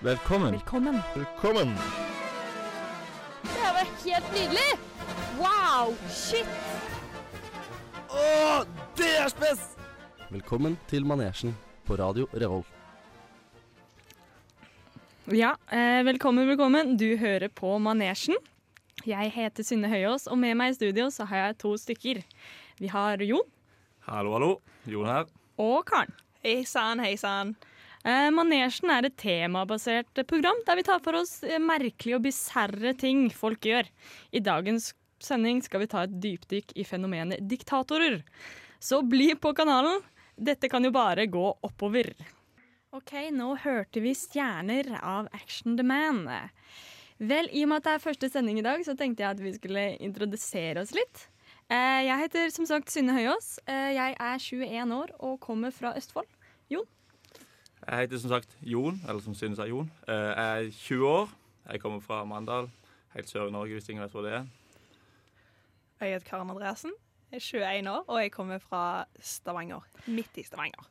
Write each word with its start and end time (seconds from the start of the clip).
Velkommen. 0.00 0.52
Velkommen. 0.52 0.98
Velkommen. 1.14 1.68
Det 3.42 3.68
var 3.76 3.86
helt 4.04 4.32
nydelig! 4.32 4.70
Wow! 5.38 5.92
Shit! 6.08 6.46
Å, 8.08 8.64
det 8.96 9.10
er 9.20 9.28
spes! 9.32 9.64
Velkommen 10.30 10.78
til 10.90 11.04
Manesjen 11.06 11.52
på 11.86 11.98
Radio 12.00 12.28
Revolt. 12.32 12.68
Ja, 15.30 15.52
eh, 15.70 16.00
velkommen, 16.06 16.48
velkommen. 16.48 16.96
Du 16.98 17.16
hører 17.20 17.48
på 17.52 17.76
Manesjen. 17.78 18.40
Jeg 19.06 19.30
heter 19.36 19.64
Synne 19.64 19.88
Høyås, 19.92 20.26
og 20.28 20.40
med 20.40 20.56
meg 20.58 20.72
i 20.72 20.78
studio 20.80 21.10
så 21.12 21.28
har 21.28 21.44
jeg 21.50 21.58
to 21.60 21.74
stykker. 21.80 22.22
Vi 22.80 22.88
har 22.88 23.20
Jon 23.24 23.44
Hallo, 24.08 24.32
hallo. 24.32 24.50
Jon 24.88 25.06
her. 25.06 25.28
og 25.60 25.84
Karen. 25.86 26.12
Hei 26.42 26.62
sann, 26.64 26.98
hei 27.04 27.14
sann. 27.20 27.52
Eh, 28.00 28.30
Manesjen 28.32 28.88
er 28.94 29.04
et 29.10 29.16
temabasert 29.20 30.22
program 30.28 30.56
der 30.64 30.78
vi 30.78 30.84
tar 30.86 31.02
for 31.04 31.18
oss 31.18 31.42
eh, 31.44 31.60
merkelige 31.60 32.16
og 32.16 32.24
bisarre 32.24 32.94
ting 32.96 33.26
folk 33.34 33.66
gjør. 33.68 33.88
I 34.32 34.40
dagens 34.40 34.94
sending 35.20 35.60
skal 35.60 35.82
vi 35.82 35.88
ta 35.92 36.06
et 36.06 36.14
dypdykk 36.22 36.72
i 36.80 36.86
fenomenet 36.88 37.42
diktatorer. 37.50 38.22
Så 38.80 39.02
bli 39.04 39.34
på 39.36 39.52
kanalen. 39.56 40.00
Dette 40.40 40.70
kan 40.72 40.84
jo 40.86 40.92
bare 40.94 41.26
gå 41.28 41.44
oppover. 41.66 42.14
OK, 42.96 43.12
nå 43.36 43.52
hørte 43.60 44.00
vi 44.00 44.14
'Stjerner' 44.16 44.96
av 45.02 45.28
Action 45.36 45.76
The 45.76 45.84
Man. 45.84 46.24
Vel, 47.20 47.50
i 47.52 47.62
og 47.62 47.68
med 47.68 47.76
at 47.76 47.84
det 47.84 47.92
er 47.92 48.06
første 48.08 48.30
sending 48.32 48.58
i 48.58 48.64
dag, 48.64 48.80
så 48.80 48.96
tenkte 48.96 49.22
jeg 49.22 49.30
at 49.36 49.42
vi 49.44 49.52
skulle 49.52 49.84
introdusere 50.00 50.80
oss 50.80 50.96
litt. 50.96 51.28
Eh, 51.68 52.08
Jeg 52.08 52.18
heter 52.18 52.50
som 52.50 52.64
sagt 52.64 52.88
Synne 52.90 53.12
Høyås. 53.12 53.58
Jeg 53.68 54.16
er 54.18 54.38
21 54.40 54.90
år 54.96 55.12
og 55.20 55.38
kommer 55.38 55.70
fra 55.70 55.92
Østfold. 55.94 56.26
Jeg 57.90 58.06
heter 58.06 58.20
som 58.22 58.30
sagt 58.30 58.52
Jon, 58.62 59.00
eller 59.08 59.20
som 59.24 59.34
synes 59.34 59.58
er 59.58 59.66
Jon. 59.72 59.88
Eh, 60.06 60.14
Jeg 60.14 60.66
er 60.66 60.70
20 60.70 61.06
år. 61.10 61.30
Jeg 61.72 61.80
kommer 61.82 62.00
fra 62.02 62.20
Mandal, 62.24 62.68
helt 63.14 63.28
sør 63.30 63.48
i 63.48 63.54
Norge, 63.54 63.74
hvis 63.74 63.88
ingen 63.90 64.02
vet 64.04 64.12
hvor 64.14 64.22
det 64.26 64.32
er. 64.38 64.46
Jeg 66.00 66.14
heter 66.14 66.28
Karen 66.30 66.50
Andreassen. 66.50 66.92
Er 67.32 67.38
21 67.42 67.90
år, 67.90 68.04
og 68.08 68.20
jeg 68.22 68.32
kommer 68.32 68.58
fra 68.62 69.04
Stavanger. 69.20 69.82
Midt 70.06 70.38
i 70.38 70.42
Stavanger. 70.46 70.86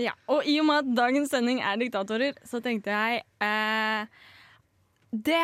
Ja, 0.00 0.14
og 0.32 0.46
i 0.48 0.54
og 0.62 0.66
med 0.66 0.78
at 0.80 0.92
dagens 0.96 1.30
sending 1.34 1.60
er 1.60 1.76
diktatorer, 1.76 2.38
så 2.48 2.62
tenkte 2.64 2.88
jeg 2.94 3.20
eh, 3.44 4.06
Det 5.12 5.42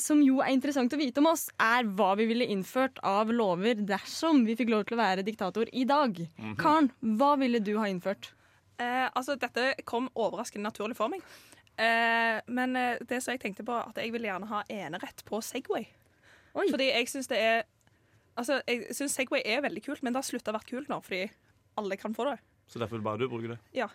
som 0.00 0.20
jo 0.22 0.38
er 0.44 0.52
interessant 0.52 0.92
å 0.92 0.98
vite 1.00 1.20
om 1.20 1.28
oss, 1.32 1.48
er 1.60 1.84
hva 1.96 2.14
vi 2.16 2.26
ville 2.28 2.46
innført 2.52 2.98
av 3.04 3.30
lover 3.32 3.74
dersom 3.88 4.44
vi 4.46 4.56
fikk 4.56 4.70
lov 4.72 4.84
til 4.86 4.96
å 4.96 5.00
være 5.02 5.24
diktator 5.26 5.68
i 5.72 5.84
dag. 5.88 6.16
Mhm. 6.38 6.56
Karen, 6.60 6.90
hva 7.18 7.34
ville 7.40 7.60
du 7.60 7.74
ha 7.80 7.86
innført? 7.88 8.30
Eh, 8.78 9.06
altså, 9.16 9.36
dette 9.40 9.70
kom 9.88 10.08
overraskende 10.14 10.68
naturlig 10.68 10.96
for 10.98 11.08
meg. 11.12 11.22
Eh, 11.76 12.40
men 12.48 12.76
eh, 12.76 12.98
det 13.08 13.22
som 13.24 13.34
jeg 13.34 13.42
tenkte 13.42 13.64
på, 13.66 13.72
at 13.76 13.96
jeg 14.00 14.12
vil 14.14 14.24
gjerne 14.28 14.48
ha 14.50 14.62
enerett 14.72 15.24
på 15.28 15.40
Segway. 15.44 15.86
Oi. 16.56 16.68
Fordi 16.72 16.90
jeg 16.90 17.08
syns 17.12 17.28
det 17.32 17.40
er 17.40 17.64
Altså, 18.36 18.58
jeg 18.68 18.92
syns 18.92 19.14
Segway 19.16 19.40
er 19.48 19.62
veldig 19.64 19.80
kult, 19.80 20.02
men 20.04 20.12
det 20.12 20.20
har 20.20 20.26
slutta 20.28 20.52
å 20.52 20.56
være 20.58 20.68
kult 20.68 20.90
nå, 20.92 20.98
fordi 21.00 21.22
alle 21.80 21.96
kan 21.96 22.12
få 22.12 22.26
det. 22.28 22.34
Så 22.68 22.76
derfor 22.82 22.98
vil 22.98 23.04
bare 23.06 23.22
du 23.22 23.30
bruke 23.32 23.48
det. 23.48 23.56
Ja. 23.72 23.86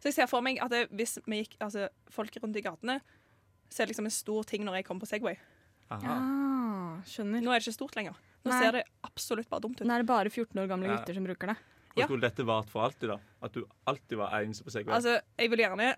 Så 0.00 0.08
jeg 0.08 0.14
ser 0.16 0.30
for 0.30 0.40
meg 0.40 0.56
at 0.64 0.72
det, 0.72 0.86
hvis 0.96 1.18
vi 1.26 1.42
gikk 1.42 1.58
altså, 1.60 1.90
folk 2.08 2.38
rundt 2.40 2.56
i 2.56 2.62
gatene, 2.64 2.94
så 3.68 3.82
er 3.82 3.84
det 3.84 3.92
liksom 3.92 4.08
en 4.08 4.14
stor 4.16 4.48
ting 4.48 4.64
når 4.64 4.78
jeg 4.78 4.86
kommer 4.88 5.04
på 5.04 5.10
Segway. 5.10 5.36
Aha. 5.92 6.16
Ah, 6.16 7.04
skjønner. 7.04 7.44
Nå 7.44 7.52
er 7.52 7.60
det 7.60 7.66
ikke 7.66 7.76
stort 7.76 8.00
lenger. 8.00 8.16
Nå 8.46 8.54
Nei. 8.54 8.62
ser 8.64 8.78
det 8.78 8.84
absolutt 9.04 9.50
bare 9.52 9.66
dumt 9.66 9.80
ut. 9.82 9.86
Nå 9.86 9.92
er 9.92 10.06
det 10.06 10.08
bare 10.08 10.32
14 10.32 10.62
år 10.62 10.72
gamle 10.72 10.88
Ja. 10.88 10.96
gutter 10.96 11.18
som 11.20 11.28
bruker 11.28 11.52
det. 11.52 11.56
Skulle 12.04 12.20
dette 12.28 12.44
vart 12.44 12.68
for 12.68 12.84
alltid, 12.84 13.08
da? 13.08 13.18
At 13.42 13.52
du 13.56 13.64
alltid 13.86 14.18
var 14.18 14.34
eneste 14.42 14.64
på 14.64 14.70
Segway? 14.70 14.94
Altså, 14.94 15.16
jeg 15.38 15.50
ville 15.50 15.62
gjerne 15.64 15.94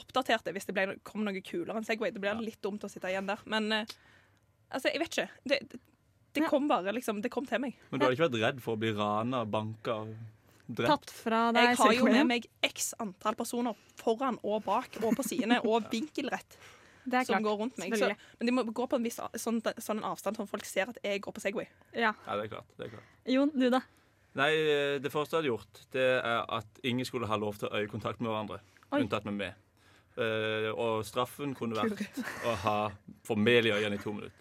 oppdatert 0.00 0.44
det 0.44 0.54
hvis 0.56 0.64
det 0.64 0.72
ble, 0.74 0.96
kom 1.04 1.24
noe 1.26 1.40
kulere 1.44 1.76
enn 1.76 1.84
Segway. 1.84 2.10
Det 2.10 2.20
blir 2.20 2.32
Ja. 2.32 2.40
litt 2.40 2.62
dumt 2.64 2.80
å 2.84 2.88
sitte 2.88 3.10
igjen 3.12 3.26
der. 3.28 3.38
Men 3.44 3.70
eh, 3.72 3.84
altså, 4.72 4.88
jeg 4.88 4.98
vet 5.02 5.10
ikke. 5.18 5.28
Det, 5.44 5.58
det, 5.68 5.80
det 6.32 6.42
Ja. 6.42 6.48
kom 6.48 6.68
bare 6.68 6.92
liksom, 6.96 7.20
det 7.20 7.30
kom 7.30 7.44
til 7.46 7.60
meg. 7.60 7.74
Men 7.90 8.00
du 8.00 8.06
hadde 8.06 8.16
ikke 8.16 8.30
vært 8.30 8.40
redd 8.54 8.62
for 8.62 8.76
å 8.76 8.80
bli 8.80 8.92
rana, 8.96 9.44
banka 9.44 9.98
drept? 10.72 10.88
Tatt 10.88 11.10
fra 11.10 11.52
deg 11.52 11.66
Jeg 11.68 11.76
har 11.76 11.92
jo 11.92 12.04
med 12.08 12.26
meg 12.26 12.46
x 12.64 12.94
antall 13.02 13.34
personer 13.36 13.74
foran 14.00 14.38
og 14.42 14.62
bak 14.64 14.96
og 15.02 15.16
på 15.18 15.22
sidene 15.26 15.58
og 15.68 15.90
vinkelrett 15.92 16.56
Det 17.04 17.18
er 17.18 17.24
som 17.26 17.34
klart. 17.34 17.42
går 17.44 17.58
rundt 17.58 17.78
meg. 17.82 17.92
Så, 17.98 18.08
men 18.38 18.46
de 18.48 18.52
må 18.56 18.62
gå 18.64 18.86
på 18.88 18.96
en 18.96 19.02
viss 19.04 19.18
sånn, 19.18 19.60
sånn 19.60 20.00
avstand 20.06 20.36
sånn 20.38 20.46
at 20.46 20.50
folk 20.54 20.64
ser 20.64 20.88
at 20.88 20.98
jeg 21.02 21.20
går 21.20 21.32
på 21.36 21.40
Segway. 21.42 21.66
Ja. 21.92 22.14
Ja, 22.26 22.36
det 22.38 22.44
er 22.46 22.48
klart. 22.56 22.68
det 22.78 22.86
er 22.86 22.90
klart. 22.96 23.04
Jon, 23.26 23.50
du 23.52 23.68
da? 23.68 23.82
Nei, 24.38 24.52
eh, 24.56 24.94
det 25.02 25.12
første 25.12 25.36
jeg 25.36 25.42
hadde 25.42 25.52
gjort, 25.52 25.82
det 25.92 26.06
er 26.16 26.46
at 26.56 26.82
ingen 26.88 27.08
skulle 27.08 27.28
ha 27.28 27.36
lov 27.40 27.58
til 27.60 27.68
å 27.68 27.82
øyekontakt 27.82 28.22
med 28.22 28.32
hverandre. 28.32 28.62
Oi. 28.90 29.02
Unntatt 29.02 29.28
med 29.28 29.38
meg. 29.40 29.58
Uh, 30.12 30.68
og 30.76 31.06
straffen 31.08 31.54
kunne 31.56 31.72
vært 31.78 32.02
å 32.44 32.52
ha 32.66 32.76
få 33.24 33.32
mel 33.40 33.64
i 33.64 33.72
øynene 33.72 33.96
i 33.96 34.02
to 34.02 34.12
minutter. 34.12 34.34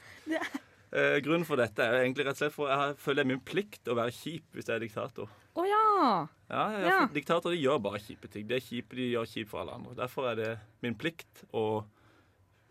Uh, 0.91 1.15
grunnen 1.23 1.47
for 1.47 1.55
dette 1.55 1.79
er 1.79 2.01
egentlig 2.01 2.25
rett 2.27 2.35
og 2.35 2.41
slett 2.41 2.55
for 2.57 2.67
jeg 2.67 2.97
føler 2.99 3.21
det 3.21 3.23
er 3.23 3.29
min 3.29 3.43
plikt 3.47 3.87
å 3.87 3.95
være 3.95 4.11
kjip 4.11 4.57
hvis 4.57 4.67
jeg 4.67 4.75
er 4.75 4.83
diktator. 4.83 5.31
Oh, 5.55 5.63
ja! 5.67 6.27
Ja, 6.51 6.65
ja, 6.75 6.81
Ja. 6.89 6.97
Diktatorer 7.11 7.55
gjør 7.55 7.79
bare 7.87 8.01
kjipe 8.03 8.27
ting. 8.31 8.43
De 8.49 8.57
er 8.57 8.63
kjipe, 8.63 8.99
de 8.99 9.13
gjør 9.13 9.31
kjipt 9.31 9.51
for 9.53 9.63
alle 9.63 9.77
andre. 9.79 9.95
Derfor 9.95 10.27
er 10.33 10.39
det 10.39 10.51
min 10.83 10.97
plikt 10.99 11.45
å 11.55 11.85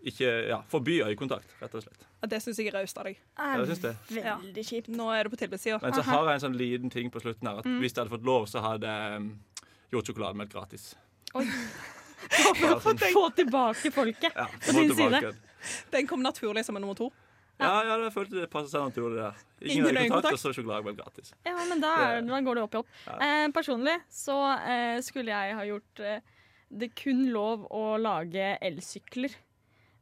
ikke 0.07 0.29
ja, 0.49 0.61
forby 0.71 1.01
øyekontakt, 1.05 1.53
rett 1.61 1.75
og 1.77 1.83
slett. 1.85 2.07
Og 2.23 2.31
det 2.31 2.41
syns 2.43 2.59
jeg 2.61 2.71
er 2.71 2.77
raust 2.79 2.99
av 2.99 3.05
deg. 3.09 3.19
Ja, 3.37 3.57
det 3.65 3.77
det. 3.83 3.95
Veldig 4.11 4.65
kjipt. 4.65 4.89
Nå 4.97 5.11
er 5.13 5.25
det 5.25 5.33
på 5.33 5.41
tilbudssida. 5.41 5.79
Men 5.83 5.97
så 5.97 6.03
har 6.09 6.27
jeg 6.31 6.35
en 6.41 6.45
sånn 6.47 6.57
liten 6.57 6.91
ting 6.93 7.11
på 7.13 7.21
slutten 7.21 7.49
her. 7.49 7.59
At 7.61 7.65
Mm. 7.71 7.79
Hvis 7.81 7.93
jeg 7.95 8.03
hadde 8.05 8.15
fått 8.17 8.25
lov, 8.27 8.47
så 8.47 8.61
hadde 8.65 8.87
jeg 8.89 9.17
um, 9.21 9.31
gjort 9.93 10.07
sjokolademelk 10.07 10.53
gratis. 10.53 10.95
Oi. 11.35 11.47
Sånn, 12.85 12.99
Få 13.15 13.31
tilbake 13.33 13.91
folket. 13.91 14.33
ja, 14.37 14.47
På 14.67 14.73
din 14.77 14.95
side. 14.95 15.35
Den 15.91 16.07
kom 16.07 16.23
naturlig 16.23 16.65
som 16.65 16.77
en 16.77 16.83
nummer 16.85 16.95
to. 16.99 17.11
Ja, 17.61 17.83
ja, 17.85 17.97
jeg 18.01 18.13
følte 18.15 18.39
det 18.41 18.49
passet 18.53 18.73
seg 18.73 18.87
naturlig 18.89 19.19
der. 19.21 19.41
Ingen 19.61 19.71
Ingen 19.71 19.87
øyekontakt, 19.87 20.05
øyekontakt. 20.05 20.33
og 20.33 20.41
så 20.41 20.53
sjokolademelk 20.57 20.99
gratis. 21.01 21.33
Ja, 21.45 21.57
men 21.69 21.83
da, 21.83 21.93
da 22.25 22.41
går 22.47 22.57
det 22.57 22.63
opp 22.65 22.75
i 22.77 22.81
opp. 22.81 22.93
Ja. 23.07 23.17
Eh, 23.27 23.49
personlig 23.57 23.97
så 24.09 24.37
eh, 24.57 25.01
skulle 25.05 25.35
jeg 25.35 25.57
ha 25.59 25.67
gjort 25.69 26.01
eh, 26.01 26.21
det 26.71 26.93
kun 26.97 27.27
lov 27.35 27.67
å 27.75 27.85
lage 28.01 28.55
elsykler. 28.65 29.35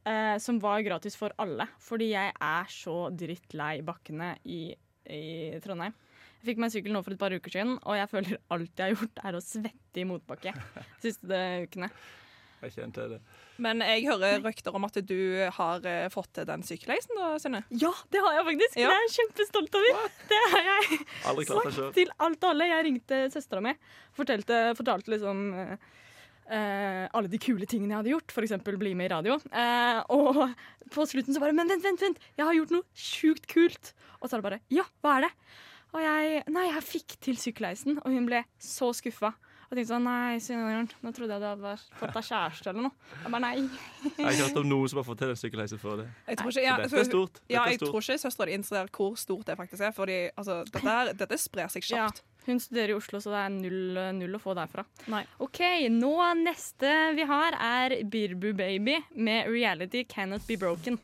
Eh, 0.09 0.39
som 0.39 0.59
var 0.63 0.81
gratis 0.87 1.17
for 1.19 1.35
alle. 1.43 1.67
Fordi 1.85 2.13
jeg 2.15 2.33
er 2.33 2.71
så 2.73 3.09
drittlei 3.13 3.81
bakkene 3.85 4.35
i, 4.49 4.63
i 5.05 5.25
Trondheim. 5.65 5.97
Jeg 6.39 6.53
fikk 6.53 6.63
meg 6.63 6.73
sykkel 6.73 6.95
nå 6.95 7.03
for 7.03 7.17
et 7.17 7.21
par 7.21 7.35
uker 7.35 7.53
siden, 7.53 7.75
og 7.83 7.99
jeg 7.99 8.09
føler 8.13 8.39
alt 8.55 8.79
jeg 8.79 8.87
har 8.87 8.95
gjort, 8.95 9.21
er 9.27 9.37
å 9.37 9.43
svette 9.43 10.01
i 10.01 10.07
motbakke 10.07 10.53
de 10.55 10.85
siste 11.03 11.41
ukene. 11.67 11.91
Jeg 12.63 12.75
kjente 12.75 13.05
det. 13.11 13.19
Men 13.63 13.83
jeg 13.87 14.07
hører 14.07 14.41
røkter 14.43 14.75
om 14.75 14.87
at 14.87 14.97
du 15.07 15.19
har 15.59 15.85
eh, 15.87 16.07
fått 16.11 16.31
til 16.39 16.47
den 16.47 16.65
sykkelheisen, 16.67 17.19
da, 17.19 17.29
Synne. 17.43 17.61
Ja, 17.75 17.93
det 18.15 18.23
har 18.23 18.39
jeg 18.39 18.47
faktisk! 18.49 18.79
Ja. 18.81 18.89
Det 18.89 18.97
er 18.97 19.05
jeg 19.05 19.15
kjempestolt 19.19 19.79
over. 19.83 20.09
Det 20.31 20.41
har 20.55 20.71
jeg 20.71 20.99
Aldri 21.31 21.47
klart 21.51 21.71
det 21.77 21.93
til 21.99 22.11
alt 22.27 22.43
og 22.43 22.51
alle. 22.55 22.71
Jeg 22.73 22.87
ringte 22.89 23.21
søstera 23.35 23.63
mi. 23.63 23.75
Fortalte, 24.19 24.63
fortalte 24.79 25.15
liksom 25.15 25.45
eh, 26.49 27.05
eh, 27.05 27.05
alle 27.13 27.31
de 27.31 27.41
kule 27.43 27.67
tingene 27.69 27.95
jeg 27.95 28.01
hadde 28.03 28.13
gjort, 28.15 28.35
f.eks. 28.35 28.57
bli 28.65 28.95
med 28.99 29.09
i 29.09 29.15
radio. 29.15 29.39
Uh, 29.53 30.01
og 30.15 30.43
på 30.95 31.07
slutten 31.09 31.37
så 31.37 31.43
bare 31.43 31.57
Men 31.57 31.71
vent, 31.71 31.85
vent, 31.85 32.03
vent! 32.03 32.23
Jeg 32.39 32.47
har 32.49 32.57
gjort 32.57 32.75
noe 32.75 32.87
sjukt 32.97 33.49
kult! 33.51 33.93
Og 34.21 34.29
så 34.29 34.37
er 34.37 34.41
det 34.41 34.49
bare 34.49 34.63
Ja, 34.75 34.87
hva 35.05 35.19
er 35.19 35.29
det? 35.29 35.35
Og 35.97 36.01
jeg 36.05 36.43
Nei, 36.53 36.67
jeg 36.71 36.85
fikk 36.85 37.19
til 37.25 37.39
sykkelheisen, 37.41 38.01
og 38.03 38.11
hun 38.13 38.27
ble 38.29 38.43
så 38.63 38.91
skuffa. 38.97 39.35
Og 39.69 39.77
tenkte 39.77 39.91
sånn 39.91 40.07
Nei, 40.09 40.39
Synne, 40.41 40.85
nå 41.05 41.11
trodde 41.13 41.37
jeg 41.37 41.43
du 41.43 41.47
hadde 41.51 41.73
fått 42.01 42.15
deg 42.17 42.25
kjæreste 42.31 42.71
eller 42.73 42.87
noe. 42.87 43.09
Jeg 43.13 43.33
bare 43.35 43.43
nei. 43.45 43.51
Jeg 43.59 44.25
har 44.25 44.33
ikke 44.33 44.47
hørt 44.47 44.61
om 44.63 44.71
noen 44.71 44.89
som 44.89 45.01
har 45.03 45.07
fått 45.09 45.21
til 45.21 45.33
en 45.35 45.41
sykkelheise 45.43 45.79
før 45.83 46.01
det. 46.01 46.07
Jeg 46.31 46.41
tror 46.41 46.55
ikke, 46.55 46.65
ja, 46.65 46.77
dette 46.81 47.03
er 47.03 47.09
stort. 47.11 47.35
Dette 47.43 47.53
Ja, 47.53 47.65
er 47.67 47.75
jeg 47.75 47.81
stort. 47.83 47.93
tror 47.93 48.07
ikke 48.07 48.23
søstera 48.23 48.49
di 48.49 48.57
innser 48.57 48.89
hvor 48.97 49.19
stort 49.21 49.51
det 49.51 49.59
faktisk 49.61 49.85
er. 49.85 49.93
Fordi 49.97 50.19
altså, 50.33 50.63
dette, 50.73 50.97
dette 51.21 51.41
sprer 51.43 51.69
seg 51.75 51.91
Ja. 51.93 52.09
Hun 52.49 52.61
studerer 52.61 52.95
i 52.95 52.97
Oslo, 52.97 53.21
så 53.21 53.29
det 53.35 53.41
er 53.45 53.51
null, 53.53 53.99
null 54.17 54.37
å 54.39 54.41
få 54.41 54.55
derfra. 54.57 54.87
Nei. 55.13 55.21
OK, 55.45 55.61
nå 55.93 56.13
neste 56.41 56.93
vi 57.19 57.27
har, 57.29 57.53
er 57.61 57.99
Birbu 58.09 58.55
Baby 58.57 58.95
med 59.13 59.51
'Reality 59.53 60.07
Cannot 60.09 60.47
Be 60.49 60.57
Broken'. 60.57 60.97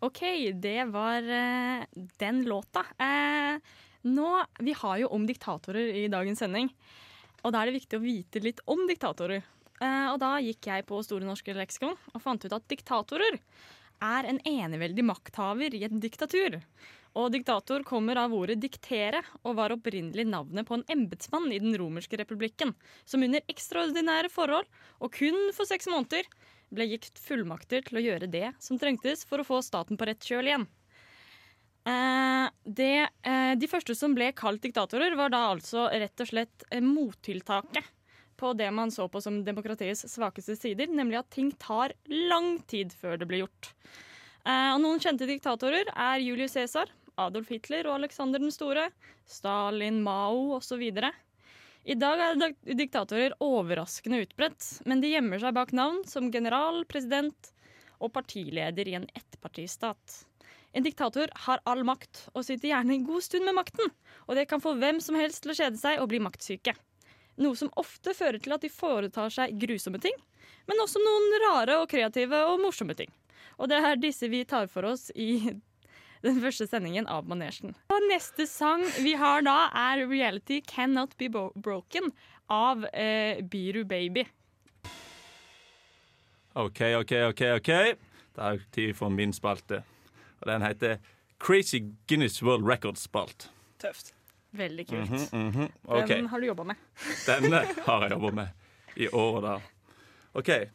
OK, 0.00 0.22
det 0.56 0.86
var 0.88 1.28
uh, 1.28 1.84
den 2.16 2.40
låta. 2.48 2.86
Uh, 2.96 3.60
nå, 4.08 4.28
Vi 4.58 4.72
har 4.72 5.02
jo 5.02 5.10
om 5.12 5.26
diktatorer 5.28 5.92
i 5.92 6.06
dagens 6.08 6.40
sending, 6.40 6.70
og 7.44 7.52
da 7.52 7.60
er 7.60 7.68
det 7.68 7.82
viktig 7.82 7.98
å 7.98 8.04
vite 8.06 8.40
litt 8.40 8.62
om 8.64 8.86
diktatorer. 8.88 9.44
Uh, 9.76 10.14
og 10.14 10.22
da 10.24 10.38
gikk 10.40 10.70
jeg 10.72 10.88
på 10.88 11.02
Store 11.04 11.28
norske 11.28 11.52
leksikon 11.52 12.00
og 12.14 12.24
fant 12.24 12.48
ut 12.48 12.56
at 12.56 12.64
diktatorer 12.72 13.36
er 14.00 14.24
en 14.24 14.40
eneveldig 14.48 15.04
makthaver 15.04 15.76
i 15.76 15.84
et 15.84 16.00
diktatur. 16.00 16.62
Og 17.18 17.32
diktator 17.34 17.82
kommer 17.86 18.18
av 18.22 18.34
ordet 18.36 18.60
diktere, 18.62 19.22
og 19.42 19.56
var 19.58 19.74
opprinnelig 19.74 20.28
navnet 20.30 20.66
på 20.68 20.78
en 20.78 20.86
embetsmann 20.94 21.50
i 21.50 21.58
den 21.58 21.74
romerske 21.78 22.20
republikken, 22.20 22.74
som 23.04 23.24
under 23.26 23.42
ekstraordinære 23.50 24.30
forhold, 24.30 24.68
og 25.02 25.14
kun 25.18 25.50
for 25.56 25.66
seks 25.66 25.90
måneder, 25.90 26.28
ble 26.70 26.86
gitt 26.92 27.18
fullmakter 27.18 27.82
til 27.82 27.98
å 27.98 28.04
gjøre 28.04 28.28
det 28.30 28.52
som 28.62 28.78
trengtes 28.78 29.24
for 29.26 29.42
å 29.42 29.46
få 29.46 29.58
staten 29.66 29.98
på 29.98 30.06
rett 30.06 30.22
kjøl 30.22 30.52
igjen. 30.52 30.66
Eh, 31.90 32.46
det, 32.62 33.08
eh, 33.26 33.54
de 33.58 33.68
første 33.70 33.96
som 33.98 34.14
ble 34.14 34.30
kalt 34.36 34.62
diktatorer, 34.62 35.16
var 35.18 35.32
da 35.34 35.48
altså 35.50 35.88
rett 35.90 36.22
og 36.22 36.30
slett 36.30 36.66
eh, 36.70 36.84
mottiltaket 36.84 37.88
på 38.40 38.52
det 38.56 38.70
man 38.72 38.92
så 38.94 39.08
på 39.10 39.20
som 39.20 39.42
demokratiets 39.44 40.06
svakeste 40.14 40.54
sider, 40.56 40.86
nemlig 40.86 41.18
at 41.20 41.30
ting 41.34 41.50
tar 41.58 41.92
lang 42.06 42.58
tid 42.70 42.94
før 42.96 43.18
det 43.20 43.28
blir 43.28 43.44
gjort. 43.44 43.72
Eh, 44.48 44.70
og 44.72 44.80
noen 44.80 45.02
kjente 45.02 45.28
diktatorer 45.28 45.90
er 45.92 46.22
Julius 46.24 46.54
Cæsar, 46.56 46.88
Adolf 47.20 47.50
Hitler 47.52 47.88
og 47.90 47.98
Alexander 48.00 48.42
den 48.42 48.52
store, 48.54 48.88
Stalin, 49.28 50.00
Mao 50.04 50.56
osv. 50.56 50.82
I 51.84 51.96
dag 51.96 52.22
er 52.24 52.56
diktatorer 52.76 53.36
overraskende 53.44 54.22
utbredt, 54.24 54.66
men 54.88 55.00
de 55.02 55.12
gjemmer 55.14 55.40
seg 55.42 55.56
bak 55.56 55.72
navn 55.76 56.02
som 56.08 56.30
general, 56.32 56.82
president 56.88 57.52
og 58.00 58.12
partileder 58.16 58.88
i 58.88 58.96
en 58.98 59.08
ettpartistat. 59.16 60.24
En 60.72 60.84
diktator 60.86 61.32
har 61.46 61.62
all 61.66 61.82
makt 61.86 62.28
og 62.34 62.44
sitter 62.46 62.70
gjerne 62.70 62.94
en 62.94 63.06
god 63.08 63.24
stund 63.26 63.48
med 63.48 63.56
makten, 63.56 63.90
og 64.28 64.36
det 64.38 64.46
kan 64.50 64.62
få 64.62 64.76
hvem 64.78 65.00
som 65.02 65.18
helst 65.18 65.42
til 65.42 65.52
å 65.54 65.58
kjede 65.58 65.80
seg 65.80 66.00
og 66.00 66.10
bli 66.12 66.20
maktsyke. 66.22 66.76
Noe 67.40 67.56
som 67.56 67.72
ofte 67.80 68.14
fører 68.14 68.38
til 68.42 68.54
at 68.54 68.62
de 68.62 68.70
foretar 68.72 69.32
seg 69.34 69.56
grusomme 69.60 70.00
ting, 70.02 70.14
men 70.68 70.82
også 70.82 71.00
noen 71.02 71.40
rare 71.46 71.80
og 71.80 71.88
kreative 71.90 72.44
og 72.52 72.60
morsomme 72.62 72.94
ting. 72.94 73.10
Og 73.58 73.68
det 73.72 73.80
er 73.80 73.98
disse 74.00 74.28
vi 74.30 74.44
tar 74.48 74.68
for 74.72 74.86
oss 74.92 75.08
i 75.16 75.56
den 76.26 76.40
første 76.42 76.66
sendingen 76.66 77.08
av 77.08 77.28
Manesjen. 77.28 77.74
Og 77.92 78.08
neste 78.10 78.46
sang 78.50 78.84
vi 79.04 79.14
har 79.18 79.42
da, 79.46 79.70
er 79.72 80.04
'Reality 80.06 80.60
Cannot 80.66 81.16
Be 81.18 81.30
Bo 81.32 81.50
Broken' 81.56 82.12
av 82.50 82.84
eh, 82.92 83.42
Biru 83.42 83.84
Baby. 83.84 84.26
OK, 86.54 86.80
OK, 86.98 87.12
OK. 87.30 87.42
ok 87.56 87.68
Det 88.34 88.42
er 88.42 88.58
tid 88.72 88.94
for 88.94 89.08
min 89.08 89.32
spalte. 89.32 89.82
Og 90.40 90.48
den 90.50 90.62
heter 90.62 90.96
Crazy 91.38 91.78
Guinness 92.08 92.42
World 92.42 92.66
Records-spalt. 92.66 93.50
Tøft. 93.78 94.14
Veldig 94.52 94.86
kult. 94.86 95.10
Mm 95.10 95.16
-hmm, 95.16 95.36
mm 95.36 95.50
-hmm. 95.50 95.70
Okay. 95.84 96.16
Den 96.16 96.26
har 96.26 96.40
du 96.40 96.46
jobba 96.46 96.62
med. 96.62 96.74
Denne 97.26 97.56
har 97.86 98.02
jeg 98.02 98.10
jobba 98.10 98.30
med 98.30 98.48
i 98.96 99.08
år 99.08 99.36
og 99.36 99.42
da 99.42 99.60
OK. 100.34 100.48
Eh, 100.48 100.68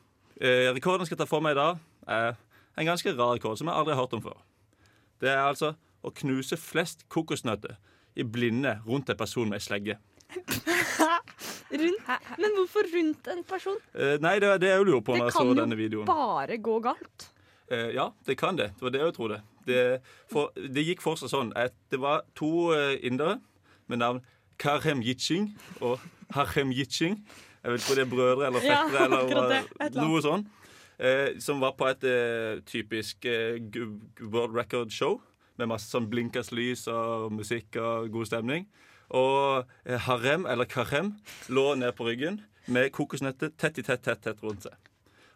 rekorden 0.76 1.00
jeg 1.00 1.06
skal 1.06 1.18
ta 1.18 1.24
for 1.24 1.40
meg 1.40 1.52
i 1.52 1.56
dag, 1.56 1.78
er 2.08 2.34
en 2.78 2.86
ganske 2.86 3.18
rar 3.18 3.34
rekord 3.34 3.58
som 3.58 3.68
jeg 3.68 3.76
aldri 3.76 3.94
har 3.94 4.02
hørt 4.02 4.14
om 4.14 4.22
før. 4.22 4.38
Det 5.22 5.30
er 5.32 5.42
altså 5.46 5.74
å 6.06 6.12
knuse 6.14 6.58
flest 6.60 7.06
kokosnøtter 7.10 7.78
i 8.16 8.24
blinde 8.24 8.78
rundt 8.86 9.10
en 9.10 9.18
person 9.20 9.50
med 9.50 9.60
ei 9.60 9.66
slegge. 9.66 9.98
Rundt, 11.76 12.08
men 12.40 12.54
hvorfor 12.56 12.86
rundt 12.94 13.28
en 13.34 13.42
person? 13.48 13.78
Eh, 13.98 14.16
nei, 14.24 14.36
det 14.40 14.48
er 14.48 14.60
det 14.62 14.70
jeg 14.70 14.86
lurer 14.88 15.02
på 15.04 15.16
Det 15.18 15.32
kan 15.34 15.50
jo. 15.92 16.04
Bare 16.08 16.58
gå 16.62 16.76
galt. 16.84 17.26
Eh, 17.68 17.90
ja, 17.96 18.10
det 18.28 18.38
kan 18.38 18.56
det. 18.56 18.70
Det 18.78 18.86
var 18.86 18.94
det 18.94 19.02
jeg 19.02 19.16
trodde. 19.18 19.40
Det, 19.66 19.80
for, 20.32 20.52
det 20.56 20.86
gikk 20.86 21.02
for 21.04 21.18
seg 21.20 21.32
sånn 21.34 21.52
at 21.58 21.74
det 21.92 22.00
var 22.00 22.22
to 22.38 22.70
eh, 22.76 22.96
indere 23.08 23.40
med 23.90 24.02
navn 24.04 24.22
Karhem 24.62 25.02
Yiching 25.04 25.50
og 25.82 26.00
Harhem 26.36 26.72
Yiching. 26.72 27.18
Jeg 27.66 27.74
vet 27.74 27.82
ikke 27.82 27.96
om 27.96 27.98
det 27.98 28.06
er 28.06 28.12
brødre 28.14 28.48
eller 28.52 28.62
Ja, 28.66 28.84
fettere 28.86 29.06
eller 29.10 29.50
det. 29.50 29.64
hva- 29.82 30.06
noe 30.06 30.22
sånn. 30.22 30.46
Eh, 30.98 31.36
som 31.44 31.60
var 31.60 31.76
på 31.76 31.88
et 31.90 32.04
eh, 32.08 32.62
typisk 32.68 33.26
eh, 33.28 33.60
World 34.22 34.56
Record-show 34.56 35.20
med 35.60 35.72
masse 35.72 35.92
sånn 35.92 36.10
blinkers 36.12 36.54
lys 36.56 36.86
og 36.92 37.32
musikk 37.36 37.76
og 37.82 38.12
god 38.14 38.32
stemning. 38.32 38.68
Og 39.16 39.68
eh, 39.84 40.00
Harem, 40.08 40.48
eller 40.48 40.70
Karem, 40.72 41.16
lå 41.52 41.74
ned 41.80 41.96
på 41.98 42.08
ryggen 42.08 42.42
med 42.72 42.92
kokosnøtter 42.96 43.52
tett 43.60 43.80
i 43.80 43.86
tett, 43.86 44.04
tett, 44.08 44.24
tett 44.24 44.42
rundt 44.44 44.66
seg. 44.66 44.80